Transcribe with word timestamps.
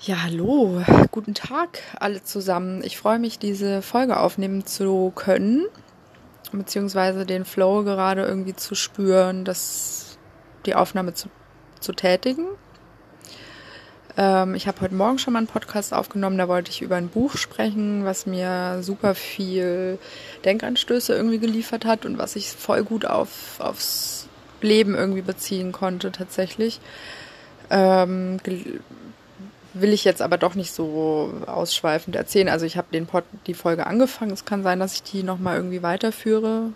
Ja, 0.00 0.22
hallo, 0.22 0.80
guten 1.10 1.34
Tag 1.34 1.80
alle 1.98 2.22
zusammen. 2.22 2.84
Ich 2.84 2.96
freue 2.96 3.18
mich, 3.18 3.40
diese 3.40 3.82
Folge 3.82 4.20
aufnehmen 4.20 4.64
zu 4.64 5.10
können, 5.12 5.66
beziehungsweise 6.52 7.26
den 7.26 7.44
Flow 7.44 7.82
gerade 7.82 8.22
irgendwie 8.22 8.54
zu 8.54 8.76
spüren, 8.76 9.44
das, 9.44 10.16
die 10.66 10.76
Aufnahme 10.76 11.14
zu, 11.14 11.30
zu 11.80 11.92
tätigen. 11.92 12.46
Ähm, 14.16 14.54
ich 14.54 14.68
habe 14.68 14.82
heute 14.82 14.94
Morgen 14.94 15.18
schon 15.18 15.32
mal 15.32 15.40
einen 15.40 15.48
Podcast 15.48 15.92
aufgenommen, 15.92 16.38
da 16.38 16.46
wollte 16.46 16.70
ich 16.70 16.80
über 16.80 16.94
ein 16.94 17.08
Buch 17.08 17.36
sprechen, 17.36 18.04
was 18.04 18.24
mir 18.24 18.84
super 18.84 19.16
viel 19.16 19.98
Denkanstöße 20.44 21.12
irgendwie 21.12 21.40
geliefert 21.40 21.84
hat 21.84 22.06
und 22.06 22.18
was 22.18 22.36
ich 22.36 22.52
voll 22.52 22.84
gut 22.84 23.04
auf, 23.04 23.58
aufs 23.58 24.28
Leben 24.62 24.94
irgendwie 24.94 25.22
beziehen 25.22 25.72
konnte 25.72 26.12
tatsächlich. 26.12 26.80
Ähm, 27.68 28.38
will 29.74 29.92
ich 29.92 30.04
jetzt 30.04 30.22
aber 30.22 30.38
doch 30.38 30.54
nicht 30.54 30.72
so 30.72 31.32
ausschweifend 31.46 32.16
erzählen. 32.16 32.48
Also 32.48 32.66
ich 32.66 32.76
habe 32.76 32.88
den 32.92 33.06
Pod, 33.06 33.24
die 33.46 33.54
Folge 33.54 33.86
angefangen. 33.86 34.32
Es 34.32 34.44
kann 34.44 34.62
sein, 34.62 34.80
dass 34.80 34.94
ich 34.94 35.02
die 35.02 35.22
nochmal 35.22 35.56
irgendwie 35.56 35.82
weiterführe. 35.82 36.72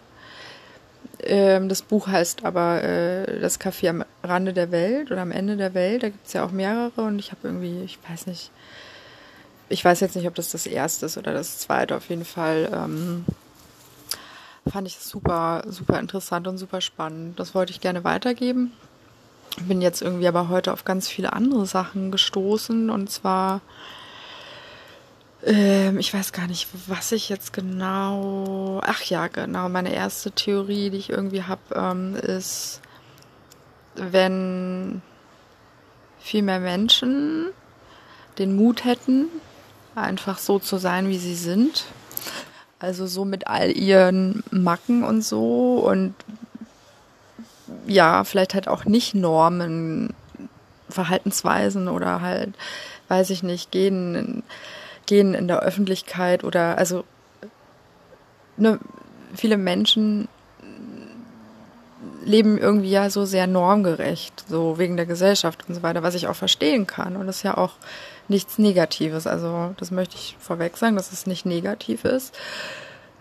Ähm, 1.21 1.69
das 1.69 1.83
Buch 1.83 2.07
heißt 2.07 2.45
aber 2.45 2.83
äh, 2.83 3.41
Das 3.41 3.61
Café 3.61 3.89
am 3.89 4.05
Rande 4.23 4.53
der 4.53 4.71
Welt 4.71 5.11
oder 5.11 5.23
am 5.23 5.33
Ende 5.33 5.57
der 5.57 5.75
Welt. 5.75 6.03
Da 6.03 6.09
gibt 6.09 6.27
es 6.27 6.33
ja 6.33 6.45
auch 6.45 6.51
mehrere 6.51 7.03
und 7.03 7.19
ich 7.19 7.31
habe 7.31 7.49
irgendwie, 7.49 7.83
ich 7.83 7.99
weiß 8.09 8.27
nicht, 8.27 8.51
ich 9.69 9.85
weiß 9.85 10.01
jetzt 10.01 10.17
nicht, 10.17 10.27
ob 10.27 10.35
das 10.35 10.51
das 10.51 10.67
erste 10.67 11.07
ist 11.07 11.17
oder 11.17 11.33
das 11.33 11.59
zweite. 11.59 11.97
Auf 11.97 12.09
jeden 12.11 12.25
Fall 12.25 12.69
ähm, 12.73 13.25
fand 14.71 14.87
ich 14.87 14.99
super, 14.99 15.63
super 15.67 15.99
interessant 15.99 16.47
und 16.47 16.59
super 16.59 16.81
spannend. 16.81 17.41
Das 17.41 17.55
wollte 17.55 17.73
ich 17.73 17.81
gerne 17.81 18.05
weitergeben 18.05 18.73
bin 19.61 19.83
jetzt 19.83 20.03
irgendwie 20.03 20.29
aber 20.29 20.49
heute 20.49 20.73
auf 20.73 20.85
ganz 20.85 21.09
viele 21.09 21.33
andere 21.33 21.67
Sachen 21.67 22.11
gestoßen 22.11 22.91
und 22.91 23.11
zwar 23.11 23.61
ähm, 25.45 25.99
ich 25.99 26.15
weiß 26.15 26.33
gar 26.33 26.47
nicht, 26.47 26.69
was 26.87 27.13
ich 27.13 27.29
jetzt 27.29 27.53
genau. 27.53 28.81
Ach 28.85 29.03
ja, 29.03 29.27
genau. 29.27 29.69
Meine 29.69 29.93
erste 29.93 30.31
Theorie, 30.31 30.91
die 30.91 30.99
ich 30.99 31.11
irgendwie 31.11 31.43
habe, 31.43 31.61
ähm, 31.75 32.15
ist, 32.15 32.81
wenn 33.97 35.03
viel 36.21 36.43
mehr 36.43 36.61
Menschen 36.61 37.49
den 38.39 38.57
Mut 38.57 38.85
hätten, 38.85 39.27
einfach 39.95 40.39
so 40.39 40.59
zu 40.59 40.79
sein, 40.79 41.09
wie 41.09 41.19
sie 41.19 41.35
sind. 41.35 41.85
Also 42.79 43.07
so 43.07 43.25
mit 43.25 43.47
all 43.47 43.71
ihren 43.71 44.43
Macken 44.51 45.05
und 45.05 45.23
so 45.23 45.79
und 45.87 46.15
ja, 47.87 48.25
vielleicht 48.25 48.55
halt 48.55 48.69
auch 48.69 48.85
nicht 48.85 49.15
Normen, 49.15 50.15
Verhaltensweisen 50.89 51.89
oder 51.89 52.21
halt, 52.21 52.55
weiß 53.09 53.31
ich 53.31 53.43
nicht, 53.43 53.71
gehen 53.71 54.15
in, 54.15 54.43
gehen 55.07 55.35
in 55.35 55.49
der 55.49 55.61
Öffentlichkeit 55.61 56.45
oder 56.45 56.79
also 56.79 57.05
ne, 58.57 58.79
viele 59.35 59.57
Menschen 59.57 60.29
leben 62.25 62.59
irgendwie 62.59 62.91
ja 62.91 63.11
so 63.11 63.25
sehr 63.25 63.47
normgerecht, 63.47 64.45
so 64.49 64.79
wegen 64.79 64.97
der 64.97 65.07
Gesellschaft 65.07 65.65
und 65.69 65.75
so 65.75 65.83
weiter, 65.83 66.03
was 66.03 66.15
ich 66.15 66.29
auch 66.29 66.37
verstehen 66.37 66.87
kann. 66.87 67.17
Und 67.17 67.27
das 67.27 67.39
ist 67.39 67.43
ja 67.43 67.57
auch 67.57 67.73
nichts 68.29 68.59
Negatives. 68.59 69.27
Also 69.27 69.75
das 69.77 69.91
möchte 69.91 70.17
ich 70.17 70.37
vorweg 70.39 70.77
sagen, 70.77 70.97
dass 70.97 71.13
es 71.13 71.27
nicht 71.27 71.47
negativ 71.47 72.05
ist. 72.05 72.35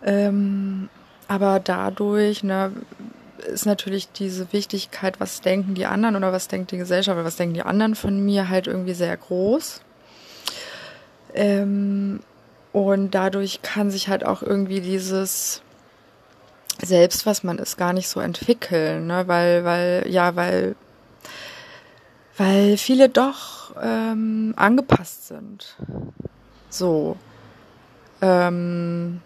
Ähm, 0.04 0.90
aber 1.28 1.60
dadurch, 1.60 2.44
ne, 2.44 2.72
ist 3.44 3.66
natürlich 3.66 4.12
diese 4.12 4.52
Wichtigkeit, 4.54 5.20
was 5.20 5.42
denken 5.42 5.74
die 5.76 5.86
anderen 5.86 6.16
oder 6.16 6.32
was 6.32 6.48
denkt 6.48 6.72
die 6.72 6.78
Gesellschaft 6.78 7.16
oder 7.16 7.26
was 7.26 7.36
denken 7.36 7.54
die 7.54 7.64
anderen 7.64 7.96
von 7.96 8.24
mir, 8.24 8.50
halt 8.50 8.68
irgendwie 8.68 8.94
sehr 8.94 9.16
groß. 9.16 9.82
Ähm, 11.34 12.22
und 12.74 13.12
dadurch 13.12 13.62
kann 13.62 13.92
sich 13.92 14.08
halt 14.08 14.26
auch 14.26 14.42
irgendwie 14.42 14.82
dieses 14.82 15.62
selbst, 16.82 17.26
was 17.26 17.44
man 17.44 17.58
ist, 17.58 17.78
gar 17.78 17.94
nicht 17.94 18.08
so 18.08 18.20
entwickeln, 18.20 19.08
ne? 19.08 19.28
weil, 19.28 19.64
weil, 19.64 20.06
ja, 20.08 20.36
weil, 20.36 20.76
weil 22.38 22.78
viele 22.78 23.10
doch 23.10 23.76
ähm, 23.82 24.54
angepasst 24.56 25.28
sind. 25.28 25.76
So. 26.70 27.18
Ähm, 28.22 29.22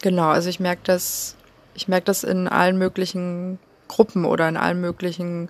genau, 0.00 0.28
also 0.28 0.48
ich 0.48 0.60
merke 0.60 0.82
das 0.84 1.36
ich 1.78 1.86
merke 1.86 2.06
das 2.06 2.24
in 2.24 2.48
allen 2.48 2.76
möglichen 2.76 3.60
Gruppen 3.86 4.24
oder 4.24 4.48
in 4.48 4.56
allen 4.56 4.80
möglichen 4.80 5.48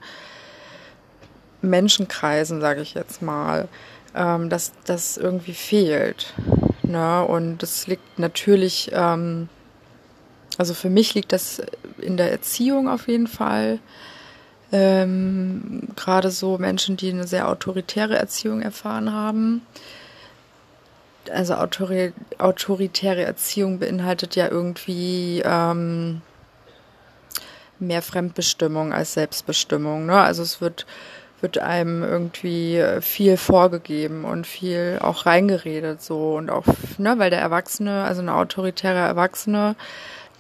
Menschenkreisen, 1.63 2.61
sage 2.61 2.83
ich 2.83 2.93
jetzt 2.93 3.23
mal, 3.23 3.67
ähm, 4.15 4.51
dass 4.51 4.73
das 4.85 5.17
irgendwie 5.17 5.55
fehlt. 5.55 6.35
Ne? 6.83 7.25
Und 7.25 7.63
das 7.63 7.87
liegt 7.87 8.19
natürlich, 8.19 8.91
ähm, 8.93 9.49
also 10.59 10.75
für 10.75 10.91
mich 10.91 11.15
liegt 11.15 11.33
das 11.33 11.63
in 11.97 12.19
der 12.19 12.31
Erziehung 12.31 12.91
auf 12.91 13.09
jeden 13.09 13.27
Fall. 13.27 13.79
Ähm, 14.71 15.89
Gerade 15.97 16.31
so 16.31 16.59
Menschen, 16.59 16.99
die 16.99 17.11
eine 17.11 17.27
sehr 17.27 17.49
autoritäre 17.49 18.19
Erziehung 18.19 18.61
erfahren 18.61 19.15
haben. 19.15 19.63
Also 21.31 21.55
autori 21.55 22.13
autoritäre 22.39 23.23
Erziehung 23.25 23.79
beinhaltet 23.79 24.37
ja 24.37 24.49
irgendwie 24.49 25.43
ähm, 25.45 26.23
mehr 27.79 28.03
Fremdbestimmung 28.03 28.93
als 28.93 29.15
Selbstbestimmung. 29.15 30.07
Ne? 30.07 30.21
Also 30.21 30.43
es 30.43 30.61
wird, 30.61 30.87
wird 31.41 31.59
einem 31.59 32.03
irgendwie 32.03 32.83
viel 33.01 33.37
vorgegeben 33.37 34.25
und 34.25 34.47
viel 34.47 34.99
auch 35.01 35.27
reingeredet 35.27 36.03
so 36.03 36.35
und 36.37 36.51
auch, 36.51 36.65
ne, 36.99 37.15
weil 37.19 37.31
der 37.31 37.41
Erwachsene, 37.41 38.05
also 38.05 38.23
ein 38.23 38.29
autoritärer 38.29 39.07
Erwachsene, 39.07 39.77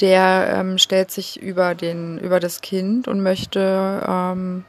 der 0.00 0.55
ähm, 0.55 0.78
stellt 0.78 1.10
sich 1.10 1.41
über 1.41 1.75
den, 1.75 2.19
über 2.19 2.41
das 2.41 2.60
Kind 2.60 3.09
und 3.09 3.20
möchte 3.22 4.03
ähm, 4.06 4.65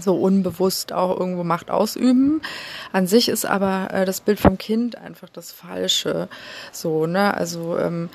so 0.00 0.16
unbewusst 0.16 0.92
auch 0.92 1.18
irgendwo 1.18 1.44
Macht 1.44 1.70
ausüben. 1.70 2.42
An 2.92 3.06
sich 3.06 3.28
ist 3.28 3.46
aber 3.46 3.88
äh, 3.92 4.04
das 4.04 4.20
Bild 4.20 4.40
vom 4.40 4.58
Kind 4.58 4.96
einfach 4.96 5.28
das 5.28 5.52
Falsche. 5.52 6.28
So, 6.72 7.06
ne? 7.06 7.34
Also 7.34 7.78
ähm, 7.78 8.10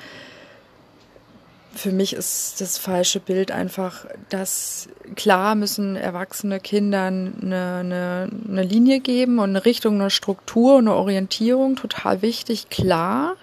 für 1.74 1.90
mich 1.90 2.12
ist 2.12 2.60
das 2.60 2.78
falsche 2.78 3.20
Bild 3.20 3.50
einfach, 3.50 4.06
dass 4.28 4.88
klar 5.16 5.54
müssen 5.54 5.96
erwachsene 5.96 6.60
Kindern 6.60 7.34
eine, 7.42 7.76
eine, 7.80 8.30
eine 8.48 8.62
Linie 8.62 9.00
geben 9.00 9.38
und 9.38 9.50
eine 9.50 9.64
Richtung, 9.64 10.00
eine 10.00 10.10
Struktur, 10.10 10.78
eine 10.78 10.94
Orientierung, 10.94 11.76
total 11.76 12.22
wichtig, 12.22 12.68
klar, 12.70 13.36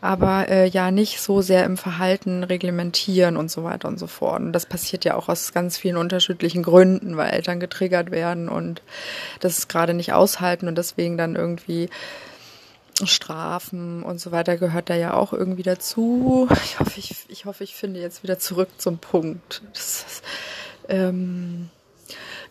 aber 0.00 0.48
äh, 0.48 0.68
ja 0.68 0.90
nicht 0.90 1.20
so 1.20 1.40
sehr 1.42 1.64
im 1.64 1.76
Verhalten 1.76 2.44
reglementieren 2.44 3.36
und 3.36 3.50
so 3.50 3.64
weiter 3.64 3.88
und 3.88 3.98
so 3.98 4.06
fort. 4.06 4.40
Und 4.40 4.52
das 4.52 4.66
passiert 4.66 5.04
ja 5.04 5.14
auch 5.14 5.28
aus 5.28 5.52
ganz 5.52 5.76
vielen 5.76 5.96
unterschiedlichen 5.96 6.62
Gründen, 6.62 7.16
weil 7.16 7.30
Eltern 7.30 7.60
getriggert 7.60 8.10
werden 8.10 8.48
und 8.48 8.82
das 9.40 9.68
gerade 9.68 9.94
nicht 9.94 10.12
aushalten 10.12 10.68
und 10.68 10.78
deswegen 10.78 11.18
dann 11.18 11.36
irgendwie 11.36 11.88
Strafen 13.04 14.02
und 14.02 14.20
so 14.20 14.32
weiter 14.32 14.56
gehört 14.56 14.90
da 14.90 14.94
ja 14.94 15.14
auch 15.14 15.32
irgendwie 15.32 15.62
dazu. 15.62 16.48
Ich 16.64 16.80
hoffe, 16.80 16.98
ich, 16.98 17.14
ich 17.28 17.44
hoffe, 17.44 17.64
ich 17.64 17.74
finde 17.74 18.00
jetzt 18.00 18.22
wieder 18.22 18.38
zurück 18.38 18.68
zum 18.78 18.98
Punkt. 18.98 19.62
Ist, 19.72 20.22
ähm, 20.88 21.70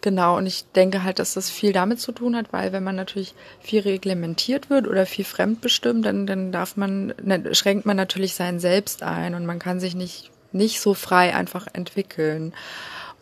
genau, 0.02 0.38
und 0.38 0.46
ich 0.46 0.66
denke 0.76 1.04
halt, 1.04 1.20
dass 1.20 1.34
das 1.34 1.50
viel 1.50 1.74
damit 1.74 2.00
zu 2.00 2.12
tun 2.12 2.36
hat, 2.36 2.54
weil 2.54 2.72
wenn 2.72 2.84
man 2.84 2.96
natürlich 2.96 3.34
viel 3.62 3.82
reglementiert 3.82 4.70
wird 4.70 4.88
oder 4.88 5.06
viel 5.06 5.26
fremdbestimmt, 5.26 6.06
dann, 6.06 6.28
dann 6.28 6.52
darf 6.52 6.78
man, 6.78 7.14
dann 7.22 7.54
schränkt 7.54 7.86
man 7.86 7.98
natürlich 7.98 8.36
sein 8.36 8.60
Selbst 8.60 9.04
ein 9.04 9.36
und 9.36 9.46
man 9.46 9.60
kann 9.60 9.80
sich 9.80 9.96
nicht, 9.96 10.32
nicht 10.52 10.80
so 10.80 10.94
frei 10.94 11.36
einfach 11.36 11.68
entwickeln 11.74 12.54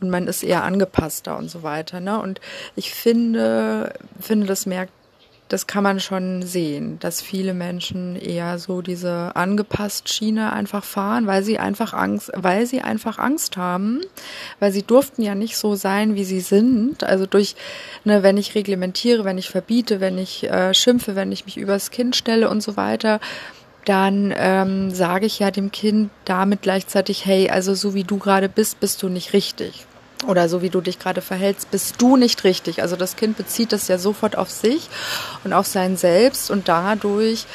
und 0.02 0.10
man 0.10 0.28
ist 0.28 0.44
eher 0.44 0.64
angepasster 0.64 1.38
und 1.38 1.50
so 1.50 1.64
weiter. 1.64 2.00
Ne? 2.00 2.20
Und 2.22 2.42
ich 2.76 2.94
finde, 2.94 3.94
finde, 4.20 4.48
das 4.48 4.66
merkt 4.66 4.92
das 5.48 5.68
kann 5.68 5.84
man 5.84 6.00
schon 6.00 6.42
sehen, 6.42 6.98
dass 7.00 7.22
viele 7.22 7.54
Menschen 7.54 8.16
eher 8.16 8.58
so 8.58 8.82
diese 8.82 9.36
angepasst 9.36 10.12
Schiene 10.12 10.52
einfach 10.52 10.84
fahren, 10.84 11.28
weil 11.28 11.44
sie 11.44 11.60
einfach 11.60 11.94
Angst, 11.94 12.32
weil 12.36 12.66
sie 12.66 12.82
einfach 12.82 13.20
Angst 13.20 13.56
haben, 13.56 14.02
weil 14.60 14.72
sie 14.72 14.82
durften 14.82 15.22
ja 15.22 15.36
nicht 15.36 15.58
so 15.58 15.76
sein, 15.76 16.16
wie 16.16 16.24
sie 16.24 16.40
sind. 16.40 17.04
Also 17.04 17.28
durch, 17.28 17.56
ne, 18.06 18.24
wenn 18.24 18.38
ich 18.38 18.56
reglementiere, 18.56 19.24
wenn 19.24 19.38
ich 19.38 19.50
verbiete, 19.50 20.00
wenn 20.00 20.18
ich 20.18 20.50
äh, 20.50 20.74
schimpfe, 20.74 21.16
wenn 21.16 21.32
ich 21.32 21.46
mich 21.46 21.58
übers 21.58 21.92
Kind 21.92 22.16
stelle 22.16 22.50
und 22.50 22.64
so 22.64 22.76
weiter, 22.76 23.20
dann 23.86 24.34
ähm, 24.36 24.90
sage 24.90 25.28
ich 25.28 25.38
ja 25.38 25.52
dem 25.52 25.72
Kind 25.72 26.10
damit 26.26 26.64
gleichzeitig, 26.64 27.28
hey, 27.28 27.52
also 27.52 27.76
so 27.76 27.94
wie 27.94 28.04
du 28.04 28.18
gerade 28.18 28.50
bist, 28.50 28.80
bist 28.80 29.04
du 29.04 29.10
nicht 29.10 29.34
richtig 29.34 29.86
oder 30.28 30.50
so 30.50 30.62
wie 30.62 30.70
du 30.70 30.82
dich 30.82 31.00
gerade 31.00 31.22
verhältst, 31.22 31.72
bist 31.72 32.02
du 32.02 32.18
nicht 32.18 32.44
richtig. 32.44 32.82
Also 32.82 32.96
das 32.96 33.16
Kind 33.16 33.38
bezieht 33.38 33.72
das 33.72 33.88
ja 33.88 33.98
sofort 33.98 34.38
auf 34.38 34.50
sich 34.50 34.90
und 35.44 35.54
auf 35.54 35.68
sein 35.68 35.98
Selbst 35.98 36.50
und 36.50 36.68
dadurch 36.68 37.46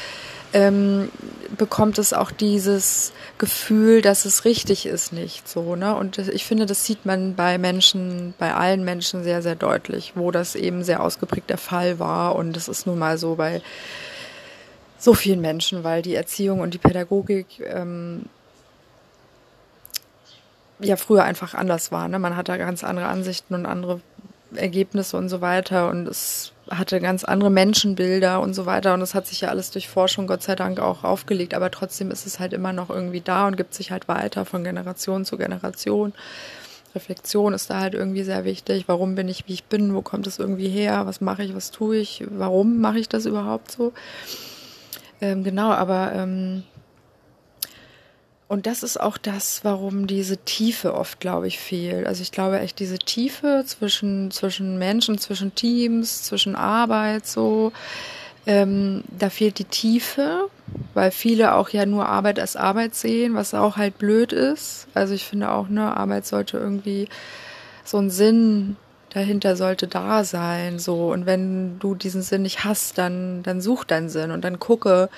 ähm, 0.53 1.09
bekommt 1.57 1.97
es 1.97 2.13
auch 2.13 2.31
dieses 2.31 3.13
Gefühl, 3.37 4.01
dass 4.01 4.25
es 4.25 4.45
richtig 4.45 4.85
ist, 4.85 5.13
nicht 5.13 5.47
so. 5.47 5.75
Ne? 5.75 5.95
Und 5.95 6.17
ich 6.17 6.45
finde, 6.45 6.65
das 6.65 6.85
sieht 6.85 7.05
man 7.05 7.35
bei 7.35 7.57
Menschen, 7.57 8.33
bei 8.37 8.53
allen 8.53 8.83
Menschen 8.83 9.23
sehr, 9.23 9.41
sehr 9.41 9.55
deutlich, 9.55 10.13
wo 10.15 10.31
das 10.31 10.55
eben 10.55 10.83
sehr 10.83 11.01
ausgeprägt 11.03 11.49
der 11.49 11.57
Fall 11.57 11.99
war. 11.99 12.35
Und 12.35 12.55
das 12.55 12.67
ist 12.67 12.85
nun 12.85 12.99
mal 12.99 13.17
so 13.17 13.35
bei 13.35 13.61
so 14.97 15.13
vielen 15.13 15.41
Menschen, 15.41 15.83
weil 15.83 16.01
die 16.01 16.15
Erziehung 16.15 16.59
und 16.59 16.73
die 16.73 16.79
Pädagogik 16.79 17.47
ähm, 17.65 18.25
ja 20.81 20.95
früher 20.95 21.23
einfach 21.23 21.53
anders 21.53 21.91
war. 21.91 22.07
Ne? 22.07 22.19
Man 22.19 22.35
hatte 22.35 22.57
ganz 22.57 22.83
andere 22.83 23.07
Ansichten 23.07 23.53
und 23.53 23.65
andere 23.65 24.01
Ergebnisse 24.55 25.17
und 25.17 25.29
so 25.29 25.41
weiter 25.41 25.89
und 25.89 26.07
es 26.07 26.51
hatte 26.69 26.99
ganz 26.99 27.23
andere 27.23 27.49
Menschenbilder 27.49 28.41
und 28.41 28.53
so 28.53 28.65
weiter 28.65 28.93
und 28.93 29.01
es 29.01 29.15
hat 29.15 29.27
sich 29.27 29.41
ja 29.41 29.49
alles 29.49 29.71
durch 29.71 29.87
Forschung 29.89 30.27
Gott 30.27 30.43
sei 30.43 30.55
Dank 30.55 30.79
auch 30.79 31.03
aufgelegt, 31.03 31.53
aber 31.53 31.71
trotzdem 31.71 32.11
ist 32.11 32.25
es 32.25 32.39
halt 32.39 32.53
immer 32.53 32.73
noch 32.73 32.89
irgendwie 32.89 33.21
da 33.21 33.47
und 33.47 33.57
gibt 33.57 33.73
sich 33.73 33.91
halt 33.91 34.07
weiter 34.07 34.45
von 34.45 34.63
Generation 34.63 35.25
zu 35.25 35.37
Generation. 35.37 36.13
Reflexion 36.93 37.53
ist 37.53 37.69
da 37.69 37.79
halt 37.79 37.93
irgendwie 37.93 38.23
sehr 38.23 38.43
wichtig. 38.43 38.85
Warum 38.87 39.15
bin 39.15 39.29
ich, 39.29 39.47
wie 39.47 39.53
ich 39.53 39.63
bin? 39.63 39.95
Wo 39.95 40.01
kommt 40.01 40.27
es 40.27 40.39
irgendwie 40.39 40.67
her? 40.67 41.05
Was 41.05 41.21
mache 41.21 41.43
ich? 41.43 41.55
Was 41.55 41.71
tue 41.71 41.97
ich? 41.97 42.25
Warum 42.29 42.81
mache 42.81 42.99
ich 42.99 43.07
das 43.07 43.25
überhaupt 43.25 43.71
so? 43.71 43.93
Ähm, 45.21 45.43
genau, 45.43 45.71
aber 45.71 46.11
ähm, 46.13 46.63
und 48.51 48.65
das 48.65 48.83
ist 48.83 48.99
auch 48.99 49.17
das, 49.17 49.63
warum 49.63 50.07
diese 50.07 50.35
Tiefe 50.35 50.93
oft, 50.93 51.21
glaube 51.21 51.47
ich, 51.47 51.57
fehlt. 51.57 52.05
Also 52.05 52.21
ich 52.21 52.33
glaube 52.33 52.59
echt 52.59 52.79
diese 52.79 52.99
Tiefe 52.99 53.63
zwischen, 53.65 54.29
zwischen 54.29 54.77
Menschen, 54.77 55.17
zwischen 55.17 55.55
Teams, 55.55 56.23
zwischen 56.23 56.57
Arbeit, 56.57 57.25
so, 57.25 57.71
ähm, 58.45 59.05
da 59.17 59.29
fehlt 59.29 59.57
die 59.57 59.63
Tiefe, 59.63 60.49
weil 60.93 61.11
viele 61.11 61.55
auch 61.55 61.69
ja 61.69 61.85
nur 61.85 62.09
Arbeit 62.09 62.41
als 62.41 62.57
Arbeit 62.57 62.93
sehen, 62.93 63.35
was 63.35 63.53
auch 63.53 63.77
halt 63.77 63.97
blöd 63.97 64.33
ist. 64.33 64.87
Also 64.95 65.13
ich 65.13 65.23
finde 65.23 65.49
auch, 65.51 65.69
ne, 65.69 65.95
Arbeit 65.95 66.25
sollte 66.25 66.57
irgendwie 66.57 67.07
so 67.85 67.99
ein 67.99 68.09
Sinn 68.09 68.75
dahinter 69.13 69.55
sollte 69.55 69.87
da 69.87 70.25
sein, 70.25 70.77
so. 70.77 71.13
Und 71.13 71.25
wenn 71.25 71.79
du 71.79 71.95
diesen 71.95 72.21
Sinn 72.21 72.41
nicht 72.41 72.65
hast, 72.65 72.97
dann, 72.97 73.43
dann 73.43 73.61
such 73.61 73.85
deinen 73.85 74.09
Sinn 74.09 74.31
und 74.31 74.43
dann 74.43 74.59
gucke, 74.59 75.09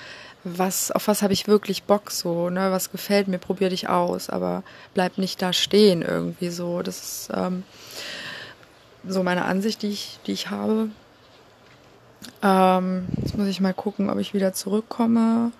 was, 0.44 0.90
auf 0.90 1.08
was 1.08 1.22
habe 1.22 1.32
ich 1.32 1.48
wirklich 1.48 1.84
Bock 1.84 2.10
so, 2.10 2.50
ne, 2.50 2.70
was 2.70 2.92
gefällt 2.92 3.28
mir, 3.28 3.38
probier 3.38 3.70
dich 3.70 3.88
aus, 3.88 4.28
aber 4.30 4.62
bleib 4.92 5.18
nicht 5.18 5.40
da 5.40 5.52
stehen 5.52 6.02
irgendwie 6.02 6.50
so. 6.50 6.82
Das 6.82 6.98
ist 6.98 7.30
ähm, 7.34 7.62
so 9.06 9.22
meine 9.22 9.44
Ansicht, 9.46 9.82
die 9.82 9.90
ich, 9.90 10.18
die 10.26 10.32
ich 10.32 10.50
habe. 10.50 10.90
Ähm, 12.42 13.06
jetzt 13.22 13.36
muss 13.36 13.48
ich 13.48 13.60
mal 13.60 13.74
gucken, 13.74 14.10
ob 14.10 14.18
ich 14.18 14.34
wieder 14.34 14.52
zurückkomme 14.52 15.52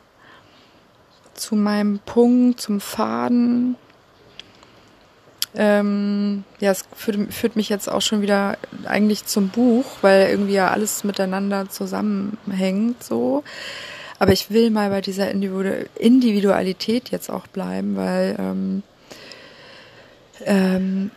zu 1.34 1.56
meinem 1.56 1.98
Punkt, 1.98 2.60
zum 2.60 2.80
Faden. 2.80 3.76
Ähm, 5.56 6.44
ja, 6.58 6.72
es 6.72 6.84
führt, 6.96 7.32
führt, 7.32 7.56
mich 7.56 7.68
jetzt 7.68 7.88
auch 7.88 8.02
schon 8.02 8.22
wieder 8.22 8.58
eigentlich 8.84 9.26
zum 9.26 9.48
Buch, 9.50 9.84
weil 10.00 10.28
irgendwie 10.28 10.54
ja 10.54 10.70
alles 10.70 11.04
miteinander 11.04 11.68
zusammenhängt 11.68 13.02
so. 13.04 13.44
Aber 14.18 14.32
ich 14.32 14.50
will 14.50 14.70
mal 14.70 14.90
bei 14.90 15.00
dieser 15.00 15.30
Individualität 15.30 17.10
jetzt 17.10 17.30
auch 17.30 17.46
bleiben, 17.46 17.96
weil 17.96 18.36
ähm, 18.38 18.82
ähm, 20.44 21.10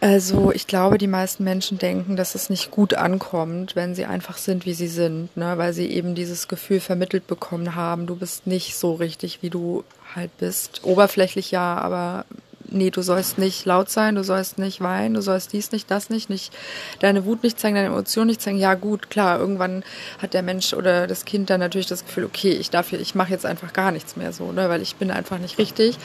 also 0.00 0.52
ich 0.52 0.68
glaube, 0.68 0.96
die 0.96 1.08
meisten 1.08 1.42
Menschen 1.42 1.78
denken, 1.78 2.14
dass 2.14 2.36
es 2.36 2.50
nicht 2.50 2.70
gut 2.70 2.94
ankommt, 2.94 3.74
wenn 3.74 3.96
sie 3.96 4.04
einfach 4.04 4.38
sind, 4.38 4.64
wie 4.64 4.74
sie 4.74 4.86
sind, 4.86 5.36
ne? 5.36 5.58
weil 5.58 5.72
sie 5.72 5.90
eben 5.90 6.14
dieses 6.14 6.46
Gefühl 6.46 6.78
vermittelt 6.78 7.26
bekommen 7.26 7.74
haben, 7.74 8.06
du 8.06 8.14
bist 8.14 8.46
nicht 8.46 8.76
so 8.76 8.94
richtig, 8.94 9.42
wie 9.42 9.50
du 9.50 9.82
halt 10.14 10.30
bist. 10.38 10.84
Oberflächlich 10.84 11.50
ja, 11.50 11.76
aber 11.76 12.26
nee, 12.70 12.90
du 12.90 13.02
sollst 13.02 13.38
nicht 13.38 13.64
laut 13.64 13.90
sein, 13.90 14.14
du 14.14 14.24
sollst 14.24 14.58
nicht 14.58 14.80
weinen, 14.80 15.14
du 15.14 15.22
sollst 15.22 15.52
dies 15.52 15.72
nicht, 15.72 15.90
das 15.90 16.10
nicht, 16.10 16.30
nicht 16.30 16.52
deine 17.00 17.24
Wut 17.24 17.42
nicht 17.42 17.58
zeigen, 17.58 17.74
deine 17.74 17.88
Emotionen 17.88 18.28
nicht 18.28 18.42
zeigen. 18.42 18.58
Ja 18.58 18.74
gut, 18.74 19.10
klar, 19.10 19.38
irgendwann 19.38 19.84
hat 20.20 20.34
der 20.34 20.42
Mensch 20.42 20.72
oder 20.72 21.06
das 21.06 21.24
Kind 21.24 21.50
dann 21.50 21.60
natürlich 21.60 21.86
das 21.86 22.04
Gefühl, 22.04 22.24
okay, 22.24 22.52
ich 22.52 22.70
darf 22.70 22.90
hier, 22.90 23.00
ich 23.00 23.14
mache 23.14 23.30
jetzt 23.30 23.46
einfach 23.46 23.72
gar 23.72 23.92
nichts 23.92 24.16
mehr 24.16 24.32
so, 24.32 24.52
ne, 24.52 24.68
weil 24.68 24.82
ich 24.82 24.96
bin 24.96 25.10
einfach 25.10 25.38
nicht 25.38 25.58
richtig 25.58 25.98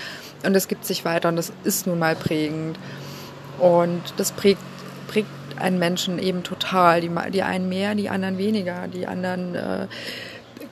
und 0.46 0.56
es 0.56 0.68
gibt 0.68 0.86
sich 0.86 1.06
weiter 1.06 1.30
und 1.30 1.36
das 1.36 1.52
ist 1.64 1.88
nun 1.88 2.00
mal 2.00 2.16
prägend 2.16 2.78
und 3.60 4.02
das 4.18 4.32
prägt 4.32 4.62
prägt 5.14 5.28
einen 5.60 5.80
Menschen 5.80 6.20
eben 6.20 6.44
total. 6.44 7.02
Die, 7.02 7.12
die 7.32 7.44
einen 7.44 7.70
mehr, 7.70 7.96
die 7.96 8.10
anderen 8.10 8.38
weniger, 8.38 8.88
die 8.88 9.08
anderen 9.08 9.56
äh, 9.56 9.88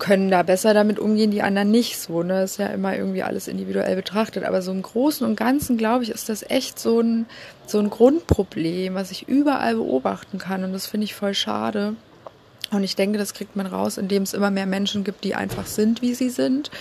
können 0.02 0.32
da 0.32 0.42
besser 0.42 0.74
damit 0.74 0.98
umgehen, 0.98 1.30
die 1.30 1.44
anderen 1.44 1.70
nicht 1.70 2.00
so. 2.00 2.24
Ne? 2.24 2.42
Ist 2.42 2.58
ja 2.58 2.66
immer 2.68 2.96
irgendwie 2.98 3.22
alles 3.22 3.48
individuell 3.48 3.96
betrachtet. 3.96 4.44
Aber 4.44 4.64
so 4.64 4.72
im 4.72 4.82
Großen 4.82 5.26
und 5.26 5.36
Ganzen, 5.36 5.78
glaube 5.78 6.04
ich, 6.04 6.10
ist 6.10 6.28
das 6.28 6.42
echt 6.50 6.80
so 6.80 7.02
ein, 7.02 7.28
so 7.68 7.78
ein 7.78 7.92
Grundproblem, 7.92 8.96
was 8.96 9.12
ich 9.12 9.30
überall 9.30 9.76
beobachten 9.76 10.40
kann. 10.40 10.64
Und 10.64 10.74
das 10.74 10.88
finde 10.88 11.06
ich 11.06 11.14
voll 11.14 11.36
schade. 11.36 11.94
Und 12.72 12.84
ich 12.84 12.96
denke, 12.96 13.20
das 13.20 13.36
kriegt 13.36 13.56
man 13.56 13.68
raus, 13.68 14.00
indem 14.00 14.24
es 14.24 14.34
immer 14.34 14.50
mehr 14.50 14.66
Menschen 14.66 15.04
gibt, 15.04 15.24
die 15.24 15.36
einfach 15.36 15.68
sind, 15.68 16.02
wie 16.02 16.16
sie 16.16 16.30
sind, 16.30 16.72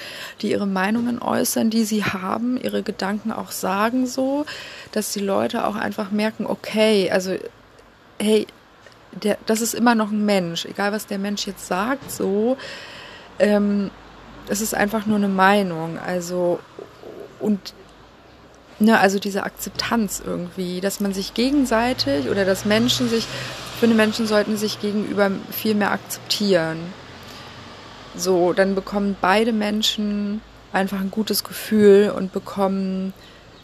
die 0.40 0.52
ihre 0.52 0.66
Meinungen 0.66 1.20
äußern, 1.20 1.68
die 1.68 1.84
sie 1.84 2.04
haben, 2.04 2.56
ihre 2.56 2.82
Gedanken 2.82 3.32
auch 3.32 3.50
sagen 3.50 4.06
so, 4.06 4.46
dass 4.92 5.12
die 5.12 5.20
Leute 5.20 5.66
auch 5.66 5.76
einfach 5.76 6.10
merken, 6.10 6.46
okay, 6.46 7.10
also 7.10 7.34
hey, 8.18 8.46
der, 9.12 9.36
das 9.44 9.60
ist 9.60 9.74
immer 9.74 9.94
noch 9.94 10.10
ein 10.10 10.24
Mensch, 10.24 10.64
egal 10.64 10.92
was 10.92 11.06
der 11.06 11.18
Mensch 11.18 11.46
jetzt 11.46 11.66
sagt, 11.66 12.10
so, 12.10 12.56
ähm, 13.40 13.90
es 14.48 14.60
ist 14.60 14.74
einfach 14.74 15.06
nur 15.06 15.16
eine 15.16 15.28
Meinung. 15.28 15.98
Also 15.98 16.60
und 17.40 17.74
ne, 18.78 18.98
also 18.98 19.18
diese 19.18 19.42
Akzeptanz 19.44 20.22
irgendwie, 20.24 20.80
dass 20.80 21.00
man 21.00 21.12
sich 21.12 21.34
gegenseitig 21.34 22.28
oder 22.28 22.44
dass 22.44 22.64
Menschen 22.64 23.08
sich, 23.08 23.26
ich 23.74 23.80
finde 23.80 23.96
Menschen 23.96 24.26
sollten 24.26 24.56
sich 24.56 24.80
gegenüber 24.80 25.30
viel 25.50 25.74
mehr 25.74 25.92
akzeptieren. 25.92 26.78
So, 28.16 28.52
dann 28.52 28.74
bekommen 28.74 29.16
beide 29.20 29.52
Menschen 29.52 30.42
einfach 30.72 31.00
ein 31.00 31.10
gutes 31.10 31.44
Gefühl 31.44 32.12
und 32.14 32.32
bekommen 32.32 33.12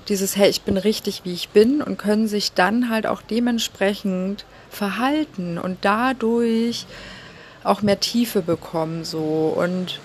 dieses, 0.08 0.37
hey, 0.37 0.49
ich 0.49 0.62
bin 0.62 0.76
richtig, 0.76 1.22
wie 1.25 1.32
ich 1.32 1.49
bin 1.49 1.82
und 1.82 1.99
können 1.99 2.29
sich 2.29 2.52
dann 2.52 2.90
halt 2.90 3.06
auch 3.06 3.22
dementsprechend 3.22 4.44
verhalten 4.70 5.58
und 5.58 5.79
dadurch 5.82 6.87
auch 7.66 7.82
mehr 7.82 8.00
Tiefe 8.00 8.42
bekommen 8.42 9.04
so 9.04 9.54
und 9.56 10.00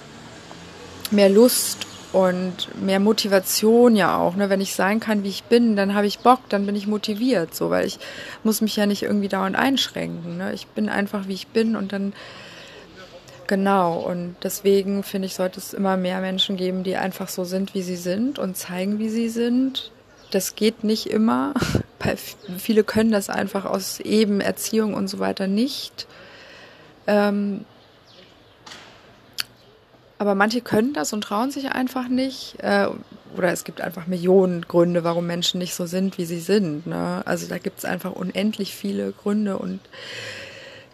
mehr 1.11 1.29
Lust 1.29 1.85
und 2.13 2.67
mehr 2.81 2.99
Motivation 2.99 3.95
ja 3.95 4.17
auch. 4.17 4.35
Ne? 4.35 4.49
Wenn 4.49 4.61
ich 4.61 4.75
sein 4.75 4.99
kann, 4.99 5.23
wie 5.23 5.29
ich 5.29 5.43
bin, 5.43 5.75
dann 5.75 5.93
habe 5.93 6.07
ich 6.07 6.19
Bock, 6.19 6.41
dann 6.49 6.65
bin 6.65 6.75
ich 6.75 6.87
motiviert, 6.87 7.55
so, 7.55 7.69
weil 7.69 7.85
ich 7.85 7.99
muss 8.43 8.61
mich 8.61 8.75
ja 8.75 8.85
nicht 8.85 9.03
irgendwie 9.03 9.29
dauernd 9.29 9.55
einschränken. 9.55 10.37
Ne? 10.37 10.53
Ich 10.53 10.67
bin 10.67 10.89
einfach, 10.89 11.27
wie 11.27 11.33
ich 11.33 11.47
bin 11.47 11.75
und 11.75 11.93
dann 11.93 12.13
genau. 13.47 13.99
Und 13.99 14.35
deswegen 14.43 15.03
finde 15.03 15.27
ich, 15.27 15.35
sollte 15.35 15.59
es 15.59 15.73
immer 15.73 15.97
mehr 15.97 16.19
Menschen 16.21 16.57
geben, 16.57 16.83
die 16.83 16.97
einfach 16.97 17.29
so 17.29 17.43
sind, 17.43 17.73
wie 17.73 17.81
sie 17.81 17.97
sind 17.97 18.39
und 18.39 18.57
zeigen, 18.57 18.99
wie 18.99 19.09
sie 19.09 19.29
sind. 19.29 19.91
Das 20.31 20.55
geht 20.55 20.83
nicht 20.83 21.07
immer. 21.07 21.53
Viele 22.57 22.83
können 22.83 23.11
das 23.11 23.29
einfach 23.29 23.65
aus 23.65 23.99
eben 23.99 24.41
Erziehung 24.41 24.93
und 24.93 25.07
so 25.07 25.19
weiter 25.19 25.47
nicht. 25.47 26.07
Ähm, 27.11 27.65
aber 30.17 30.33
manche 30.35 30.61
können 30.61 30.93
das 30.93 31.13
und 31.13 31.21
trauen 31.21 31.51
sich 31.51 31.71
einfach 31.71 32.07
nicht. 32.07 32.55
Äh, 32.59 32.87
oder 33.35 33.51
es 33.51 33.63
gibt 33.63 33.81
einfach 33.81 34.07
Millionen 34.07 34.61
Gründe, 34.61 35.03
warum 35.03 35.27
Menschen 35.27 35.59
nicht 35.59 35.73
so 35.73 35.85
sind, 35.85 36.17
wie 36.17 36.25
sie 36.25 36.39
sind. 36.39 36.87
Ne? 36.87 37.21
Also 37.25 37.47
da 37.47 37.57
gibt 37.57 37.79
es 37.79 37.85
einfach 37.85 38.11
unendlich 38.11 38.73
viele 38.73 39.11
Gründe 39.11 39.57
und 39.57 39.79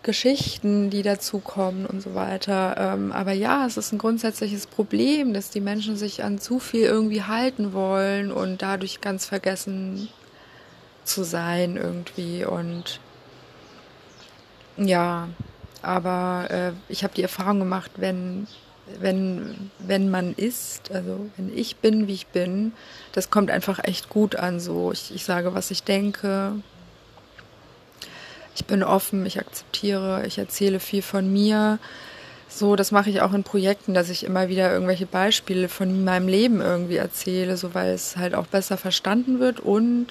Geschichten, 0.02 0.90
die 0.90 1.02
dazukommen 1.02 1.86
und 1.86 2.02
so 2.02 2.16
weiter. 2.16 2.78
Ähm, 2.80 3.12
aber 3.12 3.34
ja, 3.34 3.66
es 3.66 3.78
ist 3.78 3.92
ein 3.92 3.98
grundsätzliches 3.98 4.66
Problem, 4.66 5.34
dass 5.34 5.50
die 5.50 5.62
Menschen 5.62 5.98
sich 5.98 6.24
an 6.24 6.40
zu 6.40 6.60
viel 6.60 6.86
irgendwie 6.86 7.24
halten 7.24 7.74
wollen 7.74 8.32
und 8.32 8.62
dadurch 8.62 9.02
ganz 9.02 9.26
vergessen 9.26 10.08
zu 11.04 11.24
sein 11.24 11.76
irgendwie. 11.76 12.46
Und 12.46 13.02
ja, 14.78 15.28
aber 15.88 16.48
äh, 16.50 16.72
ich 16.89 17.03
habe 17.03 17.13
die 17.15 17.24
Erfahrung 17.24 17.60
gemacht, 17.60 17.91
wenn, 17.96 18.46
wenn, 19.00 19.72
wenn 19.79 20.10
man 20.10 20.34
ist, 20.34 20.91
also 20.91 21.29
wenn 21.38 21.58
ich 21.58 21.77
bin, 21.77 22.08
wie 22.08 22.13
ich 22.13 22.27
bin, 22.27 22.74
das 23.13 23.29
kommt 23.29 23.50
einfach 23.50 23.82
echt 23.84 24.10
gut 24.10 24.36
an. 24.36 24.60
So, 24.60 24.91
ich, 24.91 25.15
ich 25.15 25.24
sage, 25.24 25.53
was 25.53 25.72
ich 25.72 25.84
denke. 25.84 26.53
Ich 28.53 28.65
bin 28.65 28.84
offen, 28.84 29.25
ich 29.25 29.39
akzeptiere, 29.39 30.25
ich 30.27 30.38
erzähle 30.38 30.82
viel 30.82 31.01
von 31.01 31.32
mir. 31.32 31.79
So, 32.50 32.75
das 32.75 32.91
mache 32.91 33.10
ich 33.10 33.22
auch 33.22 33.34
in 33.34 33.44
Projekten, 33.44 33.94
dass 33.94 34.10
ich 34.10 34.25
immer 34.25 34.50
wieder 34.50 34.72
irgendwelche 34.74 35.06
Beispiele 35.06 35.70
von 35.70 36.03
meinem 36.03 36.27
Leben 36.27 36.60
irgendwie 36.60 36.98
erzähle, 36.98 37.56
so 37.56 37.74
weil 37.74 37.94
es 37.94 38.17
halt 38.17 38.36
auch 38.36 38.48
besser 38.48 38.75
verstanden 38.75 39.39
wird 39.39 39.62
und 39.62 40.08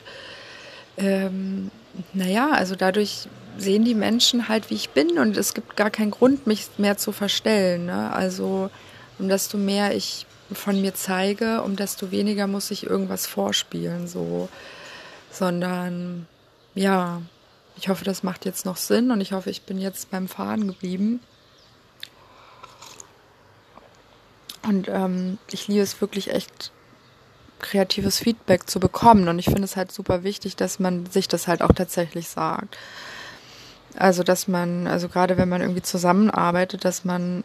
ähm, 0.96 1.70
naja, 2.14 2.50
also 2.52 2.76
dadurch 2.76 3.28
sehen 3.58 3.84
die 3.84 3.94
Menschen 3.94 4.48
halt, 4.48 4.70
wie 4.70 4.74
ich 4.74 4.90
bin 4.90 5.18
und 5.18 5.36
es 5.36 5.54
gibt 5.54 5.76
gar 5.76 5.90
keinen 5.90 6.10
Grund, 6.10 6.46
mich 6.46 6.68
mehr 6.78 6.96
zu 6.96 7.12
verstellen. 7.12 7.86
Ne? 7.86 8.12
Also 8.12 8.70
Und 9.18 9.28
desto 9.28 9.56
mehr 9.58 9.94
ich 9.94 10.26
von 10.52 10.80
mir 10.80 10.94
zeige, 10.94 11.62
um 11.62 11.76
desto 11.76 12.10
weniger 12.10 12.46
muss 12.46 12.70
ich 12.70 12.86
irgendwas 12.86 13.26
vorspielen, 13.26 14.06
so. 14.06 14.48
Sondern, 15.30 16.26
ja, 16.74 17.22
ich 17.76 17.88
hoffe, 17.88 18.04
das 18.04 18.22
macht 18.22 18.44
jetzt 18.44 18.64
noch 18.64 18.76
Sinn 18.76 19.10
und 19.10 19.20
ich 19.20 19.32
hoffe, 19.32 19.50
ich 19.50 19.62
bin 19.62 19.78
jetzt 19.78 20.10
beim 20.10 20.28
Faden 20.28 20.68
geblieben. 20.68 21.20
Und 24.62 24.88
ähm, 24.88 25.38
ich 25.50 25.68
liebe 25.68 25.82
es 25.82 26.00
wirklich 26.00 26.30
echt, 26.32 26.72
kreatives 27.58 28.18
Feedback 28.18 28.68
zu 28.68 28.80
bekommen. 28.80 29.28
Und 29.28 29.38
ich 29.38 29.46
finde 29.46 29.64
es 29.64 29.76
halt 29.76 29.92
super 29.92 30.22
wichtig, 30.24 30.56
dass 30.56 30.78
man 30.78 31.06
sich 31.06 31.28
das 31.28 31.48
halt 31.48 31.62
auch 31.62 31.72
tatsächlich 31.72 32.28
sagt. 32.28 32.76
Also, 33.96 34.22
dass 34.22 34.48
man, 34.48 34.86
also 34.86 35.08
gerade 35.08 35.38
wenn 35.38 35.48
man 35.48 35.60
irgendwie 35.60 35.82
zusammenarbeitet, 35.82 36.84
dass 36.84 37.04
man, 37.04 37.44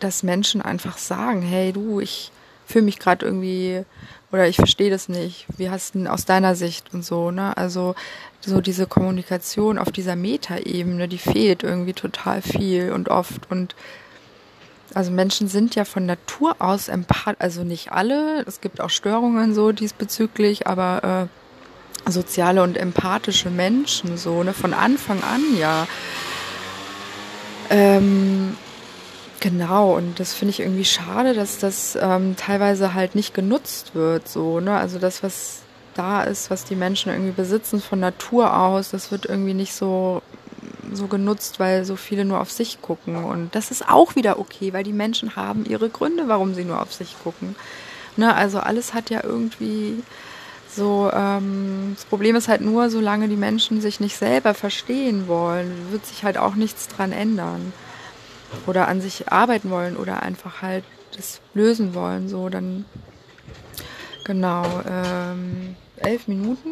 dass 0.00 0.22
Menschen 0.22 0.62
einfach 0.62 0.98
sagen, 0.98 1.42
hey 1.42 1.72
du, 1.72 2.00
ich 2.00 2.32
fühle 2.66 2.84
mich 2.84 2.98
gerade 2.98 3.24
irgendwie 3.24 3.84
oder 4.30 4.46
ich 4.46 4.56
verstehe 4.56 4.90
das 4.90 5.08
nicht. 5.08 5.46
Wie 5.56 5.70
hast 5.70 5.94
du 5.94 6.00
denn 6.00 6.08
aus 6.08 6.26
deiner 6.26 6.54
Sicht 6.54 6.92
und 6.92 7.04
so, 7.04 7.30
ne? 7.30 7.56
Also 7.56 7.94
so 8.40 8.60
diese 8.60 8.86
Kommunikation 8.86 9.78
auf 9.78 9.90
dieser 9.90 10.16
Metaebene, 10.16 11.08
die 11.08 11.18
fehlt 11.18 11.62
irgendwie 11.62 11.94
total 11.94 12.42
viel 12.42 12.92
und 12.92 13.08
oft 13.08 13.50
und 13.50 13.74
also 14.94 15.10
Menschen 15.10 15.48
sind 15.48 15.74
ja 15.74 15.84
von 15.84 16.06
Natur 16.06 16.56
aus 16.60 16.88
empath, 16.88 17.36
also 17.40 17.62
nicht 17.62 17.92
alle, 17.92 18.42
es 18.46 18.60
gibt 18.60 18.80
auch 18.80 18.90
Störungen 18.90 19.54
so 19.54 19.72
diesbezüglich, 19.72 20.66
aber 20.66 21.28
äh, 21.28 21.47
soziale 22.10 22.62
und 22.62 22.76
empathische 22.76 23.50
Menschen 23.50 24.16
so, 24.16 24.42
ne, 24.42 24.52
von 24.52 24.74
Anfang 24.74 25.22
an 25.22 25.42
ja. 25.58 25.86
Ähm, 27.70 28.56
genau, 29.40 29.96
und 29.96 30.18
das 30.20 30.32
finde 30.34 30.50
ich 30.50 30.60
irgendwie 30.60 30.84
schade, 30.84 31.34
dass 31.34 31.58
das 31.58 31.98
ähm, 32.00 32.36
teilweise 32.36 32.94
halt 32.94 33.14
nicht 33.14 33.34
genutzt 33.34 33.94
wird, 33.94 34.28
so, 34.28 34.60
ne? 34.60 34.76
Also 34.76 34.98
das, 34.98 35.22
was 35.22 35.60
da 35.94 36.22
ist, 36.22 36.50
was 36.50 36.64
die 36.64 36.76
Menschen 36.76 37.12
irgendwie 37.12 37.32
besitzen 37.32 37.80
von 37.80 38.00
Natur 38.00 38.56
aus, 38.56 38.90
das 38.90 39.10
wird 39.10 39.26
irgendwie 39.26 39.54
nicht 39.54 39.74
so 39.74 40.22
so 40.92 41.06
genutzt, 41.06 41.60
weil 41.60 41.84
so 41.84 41.96
viele 41.96 42.24
nur 42.24 42.40
auf 42.40 42.50
sich 42.50 42.80
gucken. 42.80 43.24
Und 43.24 43.54
das 43.54 43.70
ist 43.70 43.88
auch 43.88 44.16
wieder 44.16 44.38
okay, 44.38 44.72
weil 44.72 44.84
die 44.84 44.92
Menschen 44.92 45.36
haben 45.36 45.66
ihre 45.66 45.90
Gründe, 45.90 46.28
warum 46.28 46.54
sie 46.54 46.64
nur 46.64 46.80
auf 46.80 46.92
sich 46.92 47.16
gucken. 47.22 47.56
Ne, 48.16 48.34
also 48.34 48.58
alles 48.58 48.94
hat 48.94 49.10
ja 49.10 49.22
irgendwie 49.22 50.02
so, 50.70 51.10
ähm, 51.12 51.92
das 51.94 52.04
Problem 52.04 52.36
ist 52.36 52.48
halt 52.48 52.60
nur, 52.60 52.90
solange 52.90 53.28
die 53.28 53.36
Menschen 53.36 53.80
sich 53.80 54.00
nicht 54.00 54.16
selber 54.16 54.54
verstehen 54.54 55.28
wollen, 55.28 55.90
wird 55.90 56.06
sich 56.06 56.24
halt 56.24 56.38
auch 56.38 56.54
nichts 56.54 56.88
dran 56.88 57.12
ändern. 57.12 57.72
Oder 58.66 58.88
an 58.88 59.00
sich 59.00 59.30
arbeiten 59.30 59.70
wollen 59.70 59.96
oder 59.96 60.22
einfach 60.22 60.62
halt 60.62 60.84
das 61.16 61.40
lösen 61.54 61.94
wollen, 61.94 62.28
so 62.28 62.48
dann 62.48 62.84
genau 64.24 64.64
ähm, 64.88 65.76
elf 65.96 66.28
Minuten 66.28 66.70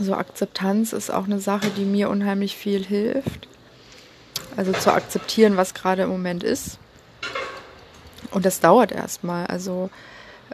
so 0.00 0.14
Akzeptanz 0.14 0.92
ist 0.92 1.10
auch 1.10 1.24
eine 1.24 1.40
Sache, 1.40 1.70
die 1.76 1.84
mir 1.84 2.08
unheimlich 2.08 2.56
viel 2.56 2.84
hilft. 2.84 3.48
Also 4.56 4.72
zu 4.72 4.92
akzeptieren, 4.92 5.56
was 5.56 5.74
gerade 5.74 6.02
im 6.02 6.10
Moment 6.10 6.42
ist. 6.42 6.78
Und 8.32 8.46
das 8.46 8.60
dauert 8.60 8.92
erstmal. 8.92 9.46
Also 9.46 9.90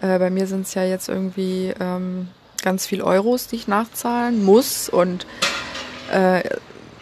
äh, 0.01 0.19
bei 0.19 0.31
mir 0.31 0.47
sind 0.47 0.67
es 0.67 0.75
ja 0.75 0.85
jetzt 0.85 1.09
irgendwie 1.09 1.73
ähm, 1.81 2.29
ganz 2.63 2.87
viel 2.87 3.03
Euros, 3.03 3.49
die 3.49 3.57
ich 3.57 3.69
nachzahlen 3.69 4.45
muss. 4.45 4.89
Und 4.89 5.27
äh, 6.13 6.43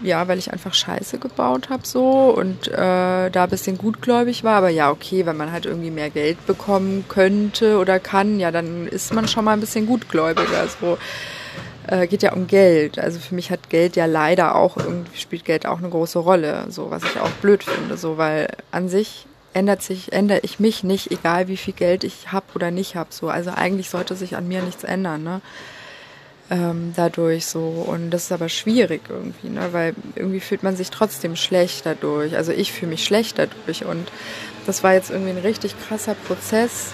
ja, 0.02 0.28
weil 0.28 0.38
ich 0.38 0.52
einfach 0.52 0.75
Scheiße 0.75 1.19
gebaut 1.19 1.71
habe 1.71 1.87
so 1.87 2.35
und 2.37 2.69
äh, 2.69 3.31
da 3.31 3.45
ein 3.45 3.50
bisschen 3.50 3.78
gutgläubig 3.78 4.45
war. 4.45 4.57
Aber 4.57 4.69
ja, 4.69 4.90
okay, 4.90 5.25
wenn 5.26 5.37
man 5.37 5.52
halt 5.52 5.66
irgendwie 5.66 5.90
mehr 5.90 6.11
Geld 6.11 6.45
bekommen 6.47 7.04
könnte 7.09 7.78
oder 7.78 7.99
kann, 8.00 8.38
ja, 8.38 8.50
dann 8.50 8.87
ist 8.87 9.14
man 9.14 9.28
schon 9.28 9.45
mal 9.45 9.52
ein 9.52 9.61
bisschen 9.61 9.87
gutgläubiger. 9.87 10.66
So 10.81 10.99
äh, 11.87 12.07
geht 12.07 12.23
ja 12.23 12.33
um 12.33 12.47
Geld. 12.47 12.99
Also 12.99 13.19
für 13.19 13.35
mich 13.35 13.50
hat 13.50 13.71
Geld 13.71 13.97
ja 13.97 14.07
leider 14.07 14.54
auch 14.54 14.76
irgendwie 14.76 15.19
spielt 15.19 15.45
Geld 15.45 15.66
auch 15.66 15.78
eine 15.78 15.88
große 15.88 16.19
Rolle, 16.19 16.66
so 16.69 16.90
was 16.90 17.02
ich 17.04 17.19
auch 17.21 17.31
blöd 17.40 17.64
finde, 17.64 17.97
so 17.97 18.19
weil 18.19 18.49
an 18.71 18.88
sich 18.88 19.26
ändert 19.54 19.82
sich 19.82 20.12
ändere 20.12 20.40
ich 20.42 20.61
mich 20.61 20.84
nicht, 20.84 21.11
egal 21.11 21.49
wie 21.49 21.56
viel 21.56 21.75
Geld 21.75 22.04
ich 22.04 22.32
habe 22.32 22.46
oder 22.54 22.70
nicht 22.70 22.96
habe. 22.96 23.11
So 23.12 23.28
also 23.28 23.50
eigentlich 23.50 23.90
sollte 23.90 24.16
sich 24.16 24.37
an 24.37 24.49
mir 24.49 24.62
nichts 24.62 24.84
ändern, 24.84 25.23
ne? 25.23 25.40
Ähm, 26.50 26.92
dadurch 26.94 27.46
so 27.46 27.61
und 27.61 28.11
das 28.11 28.25
ist 28.25 28.32
aber 28.32 28.50
schwierig 28.50 29.02
irgendwie, 29.08 29.49
ne? 29.49 29.73
Weil 29.73 29.94
irgendwie 30.14 30.40
fühlt 30.40 30.62
man 30.62 30.76
sich 30.76 30.90
trotzdem 30.90 31.37
schlecht 31.37 31.87
dadurch. 31.87 32.37
Also 32.37 32.52
ich 32.52 32.73
fühle 32.73 32.90
mich 32.90 33.04
schlecht 33.04 33.38
dadurch 33.38 33.84
und 33.84 34.08
das 34.66 34.82
war 34.82 34.92
jetzt 34.92 35.11
irgendwie 35.11 35.30
ein 35.30 35.38
richtig 35.38 35.75
krasser 35.88 36.14
Prozess 36.14 36.92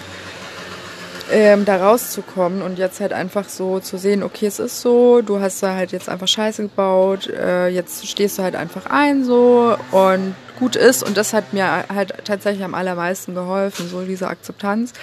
ähm, 1.31 1.65
da 1.65 1.77
rauszukommen 1.77 2.61
und 2.61 2.77
jetzt 2.77 2.99
halt 2.99 3.13
einfach 3.13 3.47
so 3.47 3.79
zu 3.79 3.97
sehen, 3.97 4.23
okay, 4.23 4.47
es 4.47 4.59
ist 4.59 4.81
so, 4.81 5.21
du 5.21 5.39
hast 5.39 5.63
da 5.63 5.75
halt 5.75 5.91
jetzt 5.91 6.09
einfach 6.09 6.27
Scheiße 6.27 6.63
gebaut, 6.63 7.27
äh, 7.27 7.69
jetzt 7.69 8.05
stehst 8.07 8.37
du 8.37 8.43
halt 8.43 8.55
einfach 8.55 8.85
ein 8.87 9.23
so 9.23 9.75
und 9.91 10.35
gut 10.61 10.75
ist 10.75 11.03
und 11.03 11.17
das 11.17 11.33
hat 11.33 11.53
mir 11.53 11.85
halt 11.89 12.13
tatsächlich 12.23 12.63
am 12.63 12.75
allermeisten 12.75 13.33
geholfen, 13.33 13.89
so 13.89 14.03
diese 14.03 14.27
Akzeptanz 14.27 14.93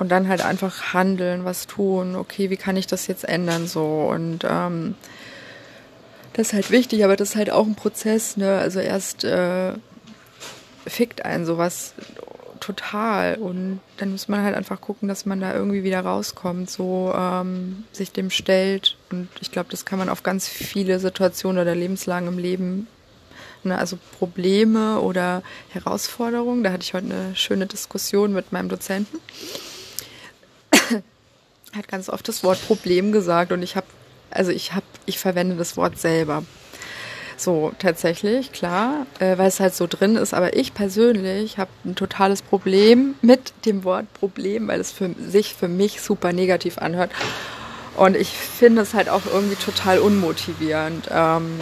und 0.00 0.10
dann 0.10 0.28
halt 0.28 0.44
einfach 0.44 0.92
handeln, 0.92 1.44
was 1.44 1.68
tun, 1.68 2.16
okay, 2.16 2.50
wie 2.50 2.56
kann 2.56 2.76
ich 2.76 2.88
das 2.88 3.06
jetzt 3.06 3.24
ändern 3.26 3.68
so 3.68 4.10
und 4.10 4.40
ähm, 4.42 4.96
das 6.32 6.48
ist 6.48 6.52
halt 6.52 6.70
wichtig, 6.72 7.04
aber 7.04 7.14
das 7.14 7.30
ist 7.30 7.36
halt 7.36 7.50
auch 7.50 7.64
ein 7.64 7.76
Prozess, 7.76 8.36
ne? 8.36 8.58
Also 8.58 8.80
erst 8.80 9.22
äh, 9.22 9.74
fickt 10.84 11.24
einen 11.24 11.46
sowas 11.46 11.94
total. 12.64 13.36
Und 13.36 13.80
dann 13.98 14.10
muss 14.10 14.28
man 14.28 14.42
halt 14.42 14.56
einfach 14.56 14.80
gucken, 14.80 15.08
dass 15.08 15.26
man 15.26 15.40
da 15.40 15.54
irgendwie 15.54 15.84
wieder 15.84 16.00
rauskommt, 16.00 16.70
so 16.70 17.12
ähm, 17.16 17.84
sich 17.92 18.12
dem 18.12 18.30
stellt. 18.30 18.96
Und 19.10 19.28
ich 19.40 19.50
glaube, 19.50 19.68
das 19.70 19.84
kann 19.84 19.98
man 19.98 20.08
auf 20.08 20.22
ganz 20.22 20.48
viele 20.48 20.98
Situationen 20.98 21.60
oder 21.60 21.74
Lebenslagen 21.74 22.28
im 22.28 22.38
Leben, 22.38 22.86
ne, 23.64 23.78
also 23.78 23.98
Probleme 24.18 25.00
oder 25.00 25.42
Herausforderungen. 25.70 26.64
Da 26.64 26.72
hatte 26.72 26.82
ich 26.82 26.94
heute 26.94 27.06
eine 27.06 27.36
schöne 27.36 27.66
Diskussion 27.66 28.32
mit 28.32 28.52
meinem 28.52 28.68
Dozenten. 28.68 29.18
er 31.72 31.78
hat 31.78 31.88
ganz 31.88 32.08
oft 32.08 32.26
das 32.28 32.44
Wort 32.44 32.64
Problem 32.66 33.12
gesagt 33.12 33.52
und 33.52 33.62
ich 33.62 33.76
habe, 33.76 33.86
also 34.30 34.50
ich 34.50 34.72
habe, 34.72 34.86
ich 35.06 35.18
verwende 35.18 35.56
das 35.56 35.76
Wort 35.76 35.98
selber. 35.98 36.44
So, 37.36 37.72
tatsächlich, 37.78 38.52
klar, 38.52 39.06
äh, 39.18 39.36
weil 39.38 39.48
es 39.48 39.58
halt 39.58 39.74
so 39.74 39.86
drin 39.88 40.16
ist. 40.16 40.34
Aber 40.34 40.56
ich 40.56 40.72
persönlich 40.72 41.58
habe 41.58 41.70
ein 41.84 41.96
totales 41.96 42.42
Problem 42.42 43.16
mit 43.22 43.52
dem 43.66 43.84
Wort 43.84 44.12
Problem, 44.14 44.68
weil 44.68 44.80
es 44.80 44.92
für 44.92 45.10
sich 45.18 45.54
für 45.54 45.68
mich 45.68 46.00
super 46.00 46.32
negativ 46.32 46.78
anhört. 46.78 47.10
Und 47.96 48.16
ich 48.16 48.28
finde 48.30 48.82
es 48.82 48.94
halt 48.94 49.08
auch 49.08 49.22
irgendwie 49.26 49.56
total 49.56 49.98
unmotivierend. 49.98 51.08
Ähm, 51.10 51.58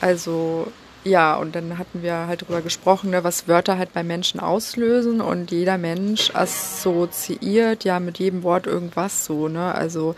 also 0.00 0.70
ja, 1.06 1.36
und 1.36 1.54
dann 1.54 1.78
hatten 1.78 2.02
wir 2.02 2.26
halt 2.26 2.42
drüber 2.42 2.62
gesprochen, 2.62 3.10
ne, 3.10 3.22
was 3.22 3.46
Wörter 3.46 3.78
halt 3.78 3.92
bei 3.92 4.02
Menschen 4.02 4.40
auslösen 4.40 5.20
und 5.20 5.52
jeder 5.52 5.78
Mensch 5.78 6.34
assoziiert 6.34 7.84
ja 7.84 8.00
mit 8.00 8.18
jedem 8.18 8.42
Wort 8.42 8.66
irgendwas 8.66 9.24
so, 9.24 9.46
ne? 9.46 9.72
Also 9.72 10.16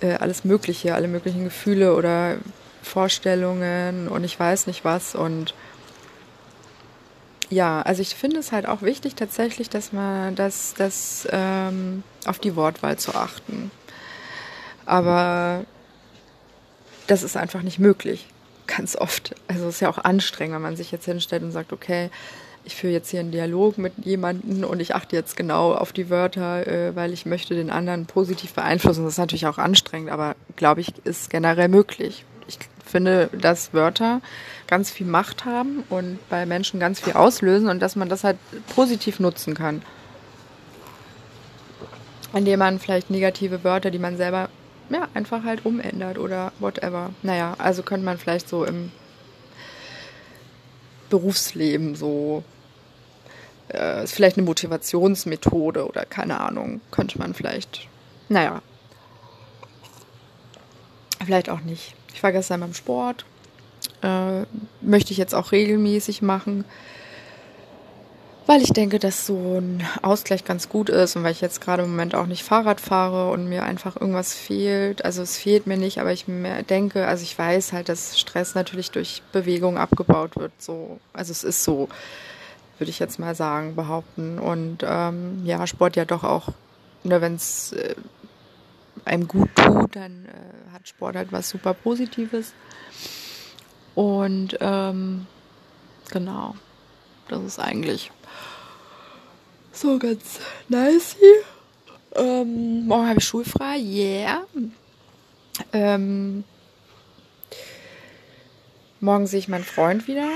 äh, 0.00 0.14
alles 0.14 0.44
Mögliche, 0.44 0.96
alle 0.96 1.06
möglichen 1.06 1.44
Gefühle 1.44 1.94
oder 1.94 2.38
Vorstellungen 2.82 4.08
und 4.08 4.24
ich 4.24 4.38
weiß 4.38 4.66
nicht 4.66 4.84
was. 4.84 5.14
Und 5.14 5.54
ja, 7.48 7.80
also 7.82 8.02
ich 8.02 8.16
finde 8.16 8.40
es 8.40 8.50
halt 8.50 8.66
auch 8.66 8.82
wichtig 8.82 9.14
tatsächlich, 9.14 9.70
dass 9.70 9.92
man 9.92 10.34
das, 10.34 10.74
das 10.76 11.28
ähm, 11.30 12.02
auf 12.26 12.40
die 12.40 12.56
Wortwahl 12.56 12.98
zu 12.98 13.14
achten. 13.14 13.70
Aber 14.86 15.64
das 17.06 17.22
ist 17.22 17.36
einfach 17.36 17.62
nicht 17.62 17.78
möglich. 17.78 18.26
Ganz 18.66 18.96
oft. 18.96 19.34
Also 19.46 19.68
es 19.68 19.76
ist 19.76 19.80
ja 19.80 19.90
auch 19.90 19.98
anstrengend, 19.98 20.54
wenn 20.54 20.62
man 20.62 20.76
sich 20.76 20.90
jetzt 20.90 21.04
hinstellt 21.04 21.42
und 21.42 21.52
sagt, 21.52 21.72
okay, 21.72 22.10
ich 22.64 22.76
führe 22.76 22.92
jetzt 22.92 23.10
hier 23.10 23.20
einen 23.20 23.30
Dialog 23.30 23.76
mit 23.76 23.92
jemandem 24.04 24.64
und 24.64 24.80
ich 24.80 24.94
achte 24.94 25.16
jetzt 25.16 25.36
genau 25.36 25.74
auf 25.74 25.92
die 25.92 26.08
Wörter, 26.08 26.66
äh, 26.66 26.96
weil 26.96 27.12
ich 27.12 27.26
möchte 27.26 27.54
den 27.54 27.70
anderen 27.70 28.06
positiv 28.06 28.54
beeinflussen. 28.54 29.04
Das 29.04 29.14
ist 29.14 29.18
natürlich 29.18 29.46
auch 29.46 29.58
anstrengend, 29.58 30.10
aber 30.10 30.34
glaube 30.56 30.80
ich, 30.80 30.94
ist 31.04 31.30
generell 31.30 31.68
möglich. 31.68 32.24
Ich 32.46 32.58
finde, 32.84 33.28
dass 33.32 33.74
Wörter 33.74 34.20
ganz 34.66 34.90
viel 34.90 35.06
Macht 35.06 35.44
haben 35.44 35.84
und 35.90 36.18
bei 36.28 36.46
Menschen 36.46 36.80
ganz 36.80 37.00
viel 37.00 37.12
auslösen 37.12 37.68
und 37.68 37.80
dass 37.80 37.96
man 37.96 38.08
das 38.08 38.24
halt 38.24 38.38
positiv 38.74 39.20
nutzen 39.20 39.54
kann. 39.54 39.82
Indem 42.32 42.58
man 42.58 42.78
vielleicht 42.78 43.10
negative 43.10 43.62
Wörter, 43.62 43.90
die 43.90 43.98
man 43.98 44.16
selber 44.16 44.48
ja, 44.90 45.08
einfach 45.14 45.44
halt 45.44 45.64
umändert 45.64 46.18
oder 46.18 46.52
whatever. 46.58 47.10
Naja, 47.22 47.54
also 47.58 47.82
könnte 47.82 48.04
man 48.04 48.18
vielleicht 48.18 48.48
so 48.48 48.64
im 48.64 48.92
Berufsleben 51.10 51.94
so 51.94 52.42
äh, 53.72 54.04
ist 54.04 54.14
vielleicht 54.14 54.36
eine 54.36 54.46
Motivationsmethode 54.46 55.86
oder 55.86 56.04
keine 56.04 56.40
Ahnung, 56.40 56.80
könnte 56.90 57.18
man 57.18 57.34
vielleicht, 57.34 57.88
naja, 58.28 58.62
vielleicht 61.24 61.50
auch 61.50 61.60
nicht. 61.60 61.94
Ich 62.12 62.22
war 62.22 62.32
gestern 62.32 62.60
beim 62.60 62.74
Sport. 62.74 63.24
Äh, 64.02 64.42
möchte 64.80 65.12
ich 65.12 65.18
jetzt 65.18 65.34
auch 65.34 65.52
regelmäßig 65.52 66.22
machen 66.22 66.64
weil 68.46 68.60
ich 68.60 68.72
denke, 68.72 68.98
dass 68.98 69.26
so 69.26 69.58
ein 69.58 69.82
Ausgleich 70.02 70.44
ganz 70.44 70.68
gut 70.68 70.90
ist 70.90 71.16
und 71.16 71.22
weil 71.22 71.32
ich 71.32 71.40
jetzt 71.40 71.60
gerade 71.60 71.82
im 71.82 71.90
Moment 71.90 72.14
auch 72.14 72.26
nicht 72.26 72.42
Fahrrad 72.42 72.80
fahre 72.80 73.30
und 73.30 73.48
mir 73.48 73.62
einfach 73.62 73.96
irgendwas 73.98 74.34
fehlt. 74.34 75.04
Also 75.04 75.22
es 75.22 75.38
fehlt 75.38 75.66
mir 75.66 75.78
nicht, 75.78 75.98
aber 75.98 76.12
ich 76.12 76.26
denke, 76.68 77.06
also 77.06 77.22
ich 77.22 77.38
weiß 77.38 77.72
halt, 77.72 77.88
dass 77.88 78.18
Stress 78.18 78.54
natürlich 78.54 78.90
durch 78.90 79.22
Bewegung 79.32 79.78
abgebaut 79.78 80.36
wird. 80.36 80.52
So, 80.58 81.00
also 81.14 81.32
es 81.32 81.42
ist 81.42 81.64
so, 81.64 81.88
würde 82.78 82.90
ich 82.90 82.98
jetzt 82.98 83.18
mal 83.18 83.34
sagen, 83.34 83.76
behaupten. 83.76 84.38
Und 84.38 84.84
ähm, 84.86 85.40
ja, 85.44 85.66
Sport 85.66 85.96
ja 85.96 86.04
doch 86.04 86.24
auch, 86.24 86.48
ne, 87.02 87.22
wenn 87.22 87.36
es 87.36 87.72
äh, 87.72 87.94
einem 89.06 89.26
gut 89.26 89.48
tut, 89.54 89.96
dann 89.96 90.26
äh, 90.26 90.72
hat 90.74 90.86
Sport 90.86 91.16
halt 91.16 91.32
was 91.32 91.48
super 91.48 91.72
Positives. 91.72 92.52
Und 93.94 94.58
ähm, 94.60 95.26
genau, 96.10 96.56
das 97.28 97.42
ist 97.42 97.58
eigentlich 97.58 98.10
so 99.72 99.98
ganz 99.98 100.40
nice. 100.68 101.16
Ähm, 102.14 102.86
morgen 102.86 103.08
habe 103.08 103.18
ich 103.18 103.24
schulfrei, 103.24 103.78
yeah. 103.78 104.44
Ähm, 105.72 106.44
morgen 109.00 109.26
sehe 109.26 109.38
ich 109.40 109.48
meinen 109.48 109.64
Freund 109.64 110.08
wieder. 110.08 110.30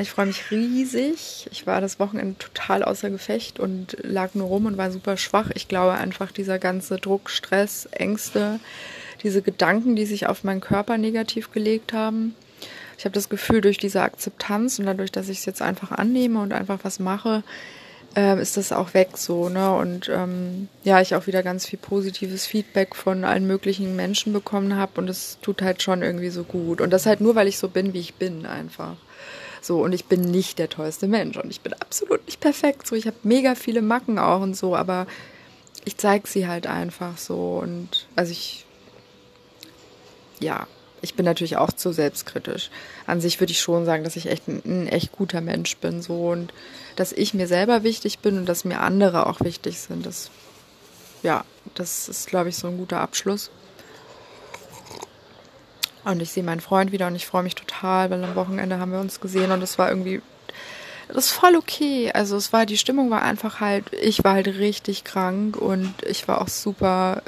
Ich 0.00 0.10
freue 0.10 0.26
mich 0.26 0.50
riesig. 0.50 1.48
Ich 1.50 1.66
war 1.66 1.80
das 1.80 1.98
Wochenende 1.98 2.38
total 2.38 2.82
außer 2.82 3.10
Gefecht 3.10 3.60
und 3.60 3.96
lag 4.02 4.34
nur 4.34 4.48
rum 4.48 4.66
und 4.66 4.76
war 4.76 4.90
super 4.90 5.16
schwach. 5.16 5.50
Ich 5.54 5.68
glaube 5.68 5.92
einfach, 5.92 6.32
dieser 6.32 6.58
ganze 6.58 6.96
Druck, 6.96 7.30
Stress, 7.30 7.86
Ängste, 7.86 8.60
diese 9.22 9.42
Gedanken, 9.42 9.96
die 9.96 10.06
sich 10.06 10.26
auf 10.26 10.44
meinen 10.44 10.60
Körper 10.60 10.98
negativ 10.98 11.52
gelegt 11.52 11.92
haben. 11.92 12.34
Ich 13.00 13.06
habe 13.06 13.14
das 13.14 13.30
Gefühl, 13.30 13.62
durch 13.62 13.78
diese 13.78 14.02
Akzeptanz 14.02 14.78
und 14.78 14.84
dadurch, 14.84 15.10
dass 15.10 15.30
ich 15.30 15.38
es 15.38 15.46
jetzt 15.46 15.62
einfach 15.62 15.90
annehme 15.90 16.38
und 16.38 16.52
einfach 16.52 16.80
was 16.82 16.98
mache, 16.98 17.42
ähm, 18.14 18.38
ist 18.38 18.58
das 18.58 18.72
auch 18.72 18.92
weg 18.92 19.16
so, 19.16 19.48
ne? 19.48 19.74
Und 19.74 20.10
ähm, 20.10 20.68
ja, 20.84 21.00
ich 21.00 21.14
auch 21.14 21.26
wieder 21.26 21.42
ganz 21.42 21.64
viel 21.64 21.78
positives 21.78 22.44
Feedback 22.44 22.94
von 22.94 23.24
allen 23.24 23.46
möglichen 23.46 23.96
Menschen 23.96 24.34
bekommen 24.34 24.76
habe 24.76 25.00
und 25.00 25.08
es 25.08 25.38
tut 25.40 25.62
halt 25.62 25.82
schon 25.82 26.02
irgendwie 26.02 26.28
so 26.28 26.44
gut. 26.44 26.82
Und 26.82 26.90
das 26.90 27.06
halt 27.06 27.22
nur, 27.22 27.34
weil 27.36 27.48
ich 27.48 27.56
so 27.56 27.70
bin, 27.70 27.94
wie 27.94 28.00
ich 28.00 28.16
bin, 28.16 28.44
einfach. 28.44 28.96
So, 29.62 29.82
und 29.82 29.94
ich 29.94 30.04
bin 30.04 30.20
nicht 30.20 30.58
der 30.58 30.68
tollste 30.68 31.08
Mensch 31.08 31.38
und 31.38 31.50
ich 31.50 31.62
bin 31.62 31.72
absolut 31.72 32.26
nicht 32.26 32.40
perfekt. 32.40 32.86
So, 32.86 32.96
ich 32.96 33.06
habe 33.06 33.16
mega 33.22 33.54
viele 33.54 33.80
Macken 33.80 34.18
auch 34.18 34.42
und 34.42 34.58
so, 34.58 34.76
aber 34.76 35.06
ich 35.86 35.96
zeige 35.96 36.28
sie 36.28 36.46
halt 36.46 36.66
einfach 36.66 37.16
so. 37.16 37.60
Und 37.62 38.08
also 38.14 38.30
ich, 38.30 38.66
ja, 40.38 40.66
ich 41.02 41.14
bin 41.14 41.24
natürlich 41.24 41.56
auch 41.56 41.72
zu 41.72 41.92
selbstkritisch. 41.92 42.70
An 43.06 43.20
sich 43.20 43.40
würde 43.40 43.52
ich 43.52 43.60
schon 43.60 43.84
sagen, 43.84 44.04
dass 44.04 44.16
ich 44.16 44.26
echt 44.26 44.48
ein, 44.48 44.62
ein, 44.64 44.88
echt 44.88 45.12
guter 45.12 45.40
Mensch 45.40 45.76
bin, 45.78 46.02
so 46.02 46.28
und 46.28 46.52
dass 46.96 47.12
ich 47.12 47.34
mir 47.34 47.46
selber 47.46 47.82
wichtig 47.82 48.18
bin 48.18 48.38
und 48.38 48.46
dass 48.46 48.64
mir 48.64 48.80
andere 48.80 49.26
auch 49.26 49.40
wichtig 49.40 49.80
sind. 49.80 50.04
Das, 50.04 50.30
ja, 51.22 51.44
das 51.74 52.08
ist, 52.08 52.28
glaube 52.28 52.50
ich, 52.50 52.56
so 52.56 52.68
ein 52.68 52.78
guter 52.78 53.00
Abschluss. 53.00 53.50
Und 56.04 56.20
ich 56.20 56.30
sehe 56.32 56.42
meinen 56.42 56.60
Freund 56.60 56.92
wieder 56.92 57.06
und 57.06 57.14
ich 57.14 57.26
freue 57.26 57.42
mich 57.42 57.54
total, 57.54 58.10
weil 58.10 58.24
am 58.24 58.34
Wochenende 58.34 58.78
haben 58.78 58.92
wir 58.92 59.00
uns 59.00 59.20
gesehen 59.20 59.52
und 59.52 59.62
es 59.62 59.78
war 59.78 59.90
irgendwie, 59.90 60.22
das 61.08 61.26
ist 61.26 61.32
voll 61.32 61.56
okay. 61.56 62.10
Also 62.12 62.36
es 62.36 62.52
war, 62.52 62.64
die 62.64 62.78
Stimmung 62.78 63.10
war 63.10 63.22
einfach 63.22 63.60
halt, 63.60 63.92
ich 63.92 64.24
war 64.24 64.34
halt 64.34 64.48
richtig 64.48 65.04
krank 65.04 65.56
und 65.56 65.94
ich 66.06 66.26
war 66.26 66.40
auch 66.40 66.48
super, 66.48 67.22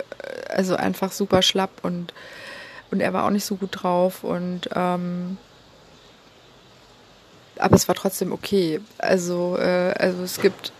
also 0.48 0.74
einfach 0.76 1.12
super 1.12 1.42
schlapp 1.42 1.70
und 1.82 2.14
und 2.92 3.00
er 3.00 3.12
war 3.12 3.24
auch 3.24 3.30
nicht 3.30 3.44
so 3.44 3.56
gut 3.56 3.70
drauf 3.72 4.24
und 4.24 4.68
ähm, 4.74 5.36
aber 7.58 7.76
es 7.76 7.88
war 7.88 7.94
trotzdem 7.94 8.32
okay. 8.32 8.80
Also, 8.98 9.56
äh, 9.58 9.92
also 9.98 10.22
es 10.22 10.40
gibt, 10.40 10.72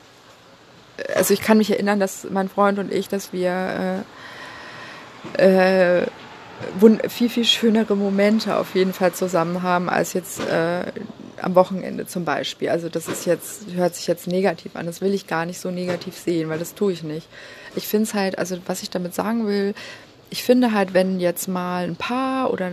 also 1.15 1.33
ich 1.35 1.41
kann 1.41 1.59
mich 1.59 1.71
erinnern, 1.71 2.01
dass 2.01 2.27
mein 2.31 2.49
Freund 2.49 2.79
und 2.79 2.93
ich, 2.93 3.09
dass 3.09 3.33
wir 3.33 4.05
äh, 5.37 6.03
äh, 6.03 6.07
viel, 7.09 7.29
viel 7.29 7.45
schönere 7.45 7.97
Momente 7.97 8.57
auf 8.57 8.75
jeden 8.75 8.93
Fall 8.93 9.13
zusammen 9.13 9.63
haben, 9.63 9.89
als 9.89 10.13
jetzt 10.13 10.41
äh, 10.41 10.85
am 11.41 11.55
Wochenende 11.55 12.07
zum 12.07 12.25
Beispiel. 12.25 12.69
Also 12.69 12.89
das 12.89 13.09
ist 13.09 13.27
jetzt, 13.27 13.73
hört 13.75 13.95
sich 13.95 14.07
jetzt 14.07 14.27
negativ 14.27 14.77
an. 14.77 14.87
Das 14.87 15.01
will 15.01 15.13
ich 15.13 15.27
gar 15.27 15.45
nicht 15.45 15.61
so 15.61 15.71
negativ 15.71 16.17
sehen, 16.17 16.49
weil 16.49 16.59
das 16.59 16.75
tue 16.75 16.93
ich 16.93 17.03
nicht. 17.03 17.27
Ich 17.75 17.89
finde 17.89 18.05
es 18.05 18.15
halt, 18.15 18.39
also 18.39 18.59
was 18.67 18.83
ich 18.83 18.91
damit 18.91 19.15
sagen 19.15 19.47
will, 19.47 19.75
ich 20.33 20.43
finde 20.43 20.73
halt, 20.73 20.95
wenn 20.95 21.21
jetzt 21.21 21.47
mal 21.47 21.85
ein 21.85 21.97
Paar 21.97 22.51
oder 22.51 22.71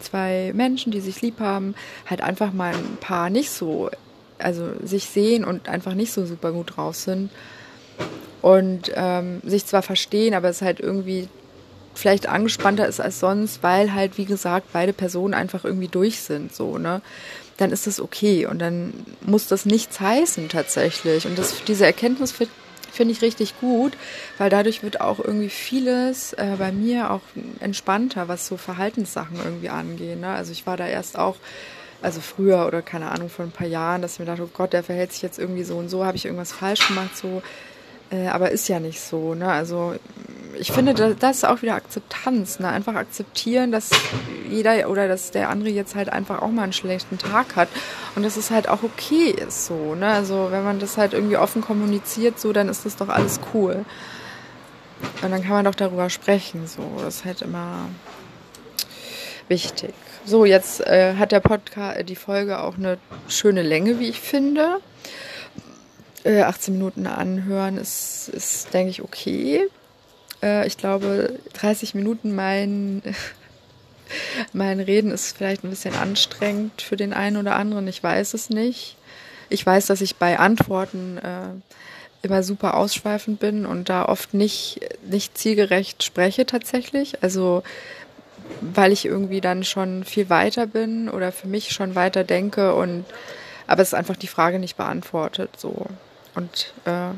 zwei 0.00 0.52
Menschen, 0.54 0.92
die 0.92 1.00
sich 1.00 1.22
lieb 1.22 1.40
haben, 1.40 1.74
halt 2.04 2.20
einfach 2.20 2.52
mal 2.52 2.74
ein 2.74 2.98
Paar 3.00 3.30
nicht 3.30 3.50
so, 3.50 3.90
also 4.38 4.68
sich 4.82 5.06
sehen 5.06 5.42
und 5.42 5.66
einfach 5.66 5.94
nicht 5.94 6.12
so 6.12 6.26
super 6.26 6.52
gut 6.52 6.76
drauf 6.76 6.96
sind 6.96 7.30
und 8.42 8.92
ähm, 8.94 9.40
sich 9.44 9.64
zwar 9.64 9.80
verstehen, 9.80 10.34
aber 10.34 10.50
es 10.50 10.60
halt 10.60 10.78
irgendwie 10.78 11.28
vielleicht 11.94 12.28
angespannter 12.28 12.86
ist 12.86 13.00
als 13.00 13.18
sonst, 13.18 13.62
weil 13.62 13.94
halt, 13.94 14.18
wie 14.18 14.26
gesagt, 14.26 14.66
beide 14.74 14.92
Personen 14.92 15.32
einfach 15.32 15.64
irgendwie 15.64 15.88
durch 15.88 16.20
sind, 16.20 16.54
so, 16.54 16.76
ne? 16.76 17.00
Dann 17.56 17.72
ist 17.72 17.86
das 17.86 17.98
okay 17.98 18.44
und 18.44 18.58
dann 18.58 18.92
muss 19.22 19.46
das 19.46 19.64
nichts 19.64 20.00
heißen 20.00 20.50
tatsächlich. 20.50 21.26
Und 21.26 21.38
das, 21.38 21.62
diese 21.66 21.84
Erkenntnis 21.84 22.32
finde 22.92 23.12
ich 23.12 23.22
richtig 23.22 23.58
gut, 23.60 23.96
weil 24.38 24.50
dadurch 24.50 24.82
wird 24.82 25.00
auch 25.00 25.18
irgendwie 25.18 25.48
vieles 25.48 26.32
äh, 26.34 26.56
bei 26.58 26.72
mir 26.72 27.10
auch 27.10 27.22
entspannter, 27.60 28.28
was 28.28 28.46
so 28.46 28.56
Verhaltenssachen 28.56 29.38
irgendwie 29.44 29.70
angehen. 29.70 30.20
Ne? 30.20 30.28
Also 30.28 30.52
ich 30.52 30.66
war 30.66 30.76
da 30.76 30.86
erst 30.86 31.18
auch, 31.18 31.36
also 32.02 32.20
früher 32.20 32.66
oder 32.66 32.82
keine 32.82 33.10
Ahnung, 33.10 33.28
vor 33.28 33.44
ein 33.44 33.50
paar 33.50 33.66
Jahren, 33.66 34.02
dass 34.02 34.14
ich 34.14 34.18
mir 34.20 34.26
dachte, 34.26 34.44
oh 34.44 34.50
Gott, 34.52 34.72
der 34.72 34.82
verhält 34.82 35.12
sich 35.12 35.22
jetzt 35.22 35.38
irgendwie 35.38 35.64
so 35.64 35.76
und 35.76 35.88
so, 35.88 36.04
habe 36.04 36.16
ich 36.16 36.24
irgendwas 36.24 36.52
falsch 36.52 36.86
gemacht, 36.88 37.16
so. 37.16 37.42
Äh, 38.10 38.28
aber 38.28 38.50
ist 38.50 38.68
ja 38.68 38.80
nicht 38.80 39.00
so. 39.00 39.34
Ne? 39.34 39.50
Also 39.50 39.94
ich 40.58 40.72
finde, 40.72 40.94
das 40.94 41.38
ist 41.38 41.44
auch 41.44 41.62
wieder 41.62 41.74
Akzeptanz. 41.74 42.58
Ne? 42.58 42.68
Einfach 42.68 42.94
akzeptieren, 42.94 43.72
dass 43.72 43.90
jeder 44.48 44.90
oder 44.90 45.08
dass 45.08 45.30
der 45.30 45.48
andere 45.48 45.70
jetzt 45.70 45.94
halt 45.94 46.08
einfach 46.10 46.42
auch 46.42 46.50
mal 46.50 46.64
einen 46.64 46.72
schlechten 46.72 47.18
Tag 47.18 47.56
hat 47.56 47.68
und 48.16 48.24
dass 48.24 48.36
es 48.36 48.50
halt 48.50 48.68
auch 48.68 48.82
okay 48.82 49.30
ist 49.30 49.66
so. 49.66 49.94
Ne? 49.94 50.06
Also 50.06 50.48
wenn 50.50 50.64
man 50.64 50.80
das 50.80 50.96
halt 50.96 51.14
irgendwie 51.14 51.36
offen 51.36 51.62
kommuniziert, 51.62 52.40
so, 52.40 52.52
dann 52.52 52.68
ist 52.68 52.84
das 52.84 52.96
doch 52.96 53.08
alles 53.08 53.40
cool. 53.54 53.84
Und 55.22 55.30
dann 55.30 55.42
kann 55.42 55.52
man 55.52 55.64
doch 55.64 55.74
darüber 55.74 56.10
sprechen. 56.10 56.66
So, 56.66 56.82
das 57.02 57.16
ist 57.16 57.24
halt 57.24 57.42
immer 57.42 57.88
wichtig. 59.48 59.94
So, 60.24 60.44
jetzt 60.44 60.86
äh, 60.86 61.14
hat 61.16 61.32
der 61.32 61.40
Podcast, 61.40 62.08
die 62.08 62.16
Folge 62.16 62.60
auch 62.60 62.76
eine 62.76 62.98
schöne 63.28 63.62
Länge, 63.62 63.98
wie 63.98 64.08
ich 64.08 64.20
finde. 64.20 64.78
Äh, 66.24 66.42
18 66.42 66.74
Minuten 66.74 67.06
anhören 67.06 67.78
ist, 67.78 68.28
ist 68.28 68.72
denke 68.74 68.90
ich, 68.90 69.02
okay. 69.02 69.68
Äh, 70.42 70.66
ich 70.66 70.76
glaube, 70.76 71.38
30 71.54 71.94
Minuten 71.94 72.34
mein, 72.34 73.02
mein 74.52 74.80
Reden 74.80 75.10
ist 75.10 75.36
vielleicht 75.36 75.64
ein 75.64 75.70
bisschen 75.70 75.94
anstrengend 75.94 76.82
für 76.82 76.96
den 76.96 77.12
einen 77.12 77.36
oder 77.36 77.56
anderen. 77.56 77.88
Ich 77.88 78.02
weiß 78.02 78.34
es 78.34 78.50
nicht. 78.50 78.96
Ich 79.48 79.64
weiß, 79.64 79.86
dass 79.86 80.00
ich 80.00 80.16
bei 80.16 80.38
Antworten 80.38 81.18
äh, 81.18 81.48
immer 82.22 82.42
super 82.42 82.76
ausschweifend 82.76 83.40
bin 83.40 83.64
und 83.64 83.88
da 83.88 84.04
oft 84.04 84.34
nicht, 84.34 84.80
nicht 85.08 85.38
zielgerecht 85.38 86.02
spreche 86.02 86.46
tatsächlich. 86.46 87.22
Also 87.22 87.62
weil 88.60 88.92
ich 88.92 89.04
irgendwie 89.06 89.40
dann 89.40 89.64
schon 89.64 90.04
viel 90.04 90.28
weiter 90.28 90.66
bin 90.66 91.08
oder 91.08 91.32
für 91.32 91.46
mich 91.46 91.70
schon 91.70 91.94
weiter 91.94 92.24
denke 92.24 92.74
und 92.74 93.04
aber 93.66 93.82
es 93.82 93.88
ist 93.88 93.94
einfach 93.94 94.16
die 94.16 94.26
Frage 94.26 94.58
nicht 94.58 94.76
beantwortet 94.76 95.50
so 95.56 95.86
und 96.34 96.72
äh, 96.84 97.10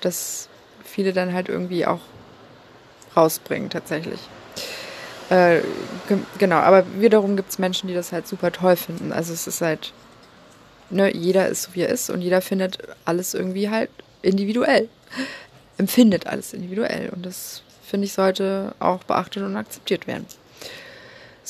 dass 0.00 0.48
viele 0.84 1.12
dann 1.12 1.32
halt 1.32 1.48
irgendwie 1.48 1.86
auch 1.86 2.00
rausbringen 3.16 3.70
tatsächlich. 3.70 4.20
Äh, 5.30 5.60
ge 6.08 6.18
genau, 6.38 6.56
aber 6.56 6.84
wiederum 7.00 7.36
gibt 7.36 7.50
es 7.50 7.58
Menschen, 7.58 7.88
die 7.88 7.94
das 7.94 8.12
halt 8.12 8.26
super 8.26 8.50
toll 8.50 8.76
finden. 8.76 9.12
Also 9.12 9.32
es 9.32 9.46
ist 9.46 9.60
halt, 9.60 9.92
ne, 10.90 11.14
jeder 11.14 11.48
ist 11.48 11.62
so 11.62 11.74
wie 11.74 11.82
er 11.82 11.88
ist 11.88 12.10
und 12.10 12.20
jeder 12.20 12.40
findet 12.40 12.78
alles 13.04 13.34
irgendwie 13.34 13.70
halt 13.70 13.90
individuell. 14.22 14.88
Empfindet 15.78 16.26
alles 16.26 16.52
individuell. 16.52 17.10
Und 17.10 17.24
das 17.24 17.62
finde 17.82 18.06
ich 18.06 18.12
sollte 18.12 18.74
auch 18.80 19.04
beachtet 19.04 19.42
und 19.44 19.56
akzeptiert 19.56 20.06
werden. 20.06 20.26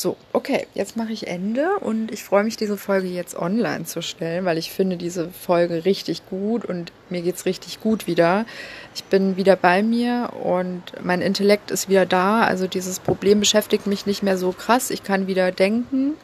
So, 0.01 0.17
okay, 0.33 0.67
jetzt 0.73 0.97
mache 0.97 1.13
ich 1.13 1.27
Ende 1.27 1.77
und 1.81 2.11
ich 2.11 2.25
freue 2.25 2.43
mich, 2.43 2.57
diese 2.57 2.79
Folge 2.79 3.09
jetzt 3.09 3.37
online 3.37 3.85
zu 3.85 4.01
stellen, 4.01 4.47
weil 4.47 4.57
ich 4.57 4.71
finde 4.71 4.97
diese 4.97 5.29
Folge 5.29 5.85
richtig 5.85 6.27
gut 6.31 6.65
und 6.65 6.91
mir 7.11 7.21
geht 7.21 7.35
es 7.35 7.45
richtig 7.45 7.83
gut 7.83 8.07
wieder. 8.07 8.47
Ich 8.95 9.05
bin 9.05 9.37
wieder 9.37 9.57
bei 9.57 9.83
mir 9.83 10.31
und 10.43 10.83
mein 11.03 11.21
Intellekt 11.21 11.71
ist 11.71 11.91
wieder 11.91 12.07
da. 12.07 12.45
Also 12.45 12.67
dieses 12.67 12.99
Problem 12.99 13.41
beschäftigt 13.41 13.87
mich 13.87 14.07
nicht 14.07 14.23
mehr 14.23 14.39
so 14.39 14.53
krass. 14.53 14.89
Ich 14.89 15.03
kann 15.03 15.27
wieder 15.27 15.53
denken. 15.53 16.15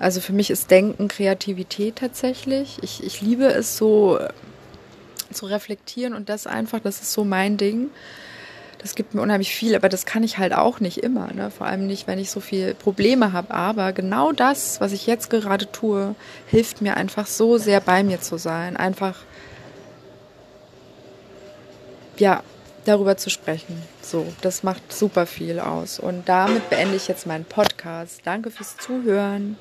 Also 0.00 0.20
für 0.20 0.32
mich 0.32 0.50
ist 0.50 0.72
Denken 0.72 1.06
Kreativität 1.06 1.94
tatsächlich. 1.94 2.78
Ich, 2.82 3.04
ich 3.04 3.20
liebe 3.20 3.44
es 3.44 3.76
so 3.76 4.18
zu 5.32 5.46
reflektieren 5.46 6.14
und 6.14 6.28
das 6.28 6.48
einfach, 6.48 6.80
das 6.80 7.00
ist 7.00 7.12
so 7.12 7.22
mein 7.22 7.58
Ding 7.58 7.90
das 8.84 8.94
gibt 8.94 9.14
mir 9.14 9.22
unheimlich 9.22 9.54
viel, 9.54 9.74
aber 9.74 9.88
das 9.88 10.04
kann 10.04 10.22
ich 10.22 10.36
halt 10.36 10.52
auch 10.52 10.78
nicht 10.78 10.98
immer, 10.98 11.32
ne? 11.32 11.50
vor 11.50 11.66
allem 11.66 11.86
nicht, 11.86 12.06
wenn 12.06 12.18
ich 12.18 12.30
so 12.30 12.40
viele 12.40 12.74
Probleme 12.74 13.32
habe. 13.32 13.54
Aber 13.54 13.94
genau 13.94 14.32
das, 14.32 14.78
was 14.78 14.92
ich 14.92 15.06
jetzt 15.06 15.30
gerade 15.30 15.72
tue, 15.72 16.14
hilft 16.48 16.82
mir 16.82 16.98
einfach 16.98 17.26
so 17.26 17.56
sehr 17.56 17.80
bei 17.80 18.02
mir 18.02 18.20
zu 18.20 18.36
sein, 18.36 18.76
einfach 18.76 19.20
ja 22.18 22.42
darüber 22.84 23.16
zu 23.16 23.30
sprechen. 23.30 23.82
So, 24.02 24.26
das 24.42 24.62
macht 24.62 24.92
super 24.92 25.24
viel 25.24 25.60
aus. 25.60 25.98
Und 25.98 26.28
damit 26.28 26.68
beende 26.68 26.96
ich 26.96 27.08
jetzt 27.08 27.26
meinen 27.26 27.46
Podcast. 27.46 28.20
Danke 28.24 28.50
fürs 28.50 28.76
Zuhören. 28.76 29.56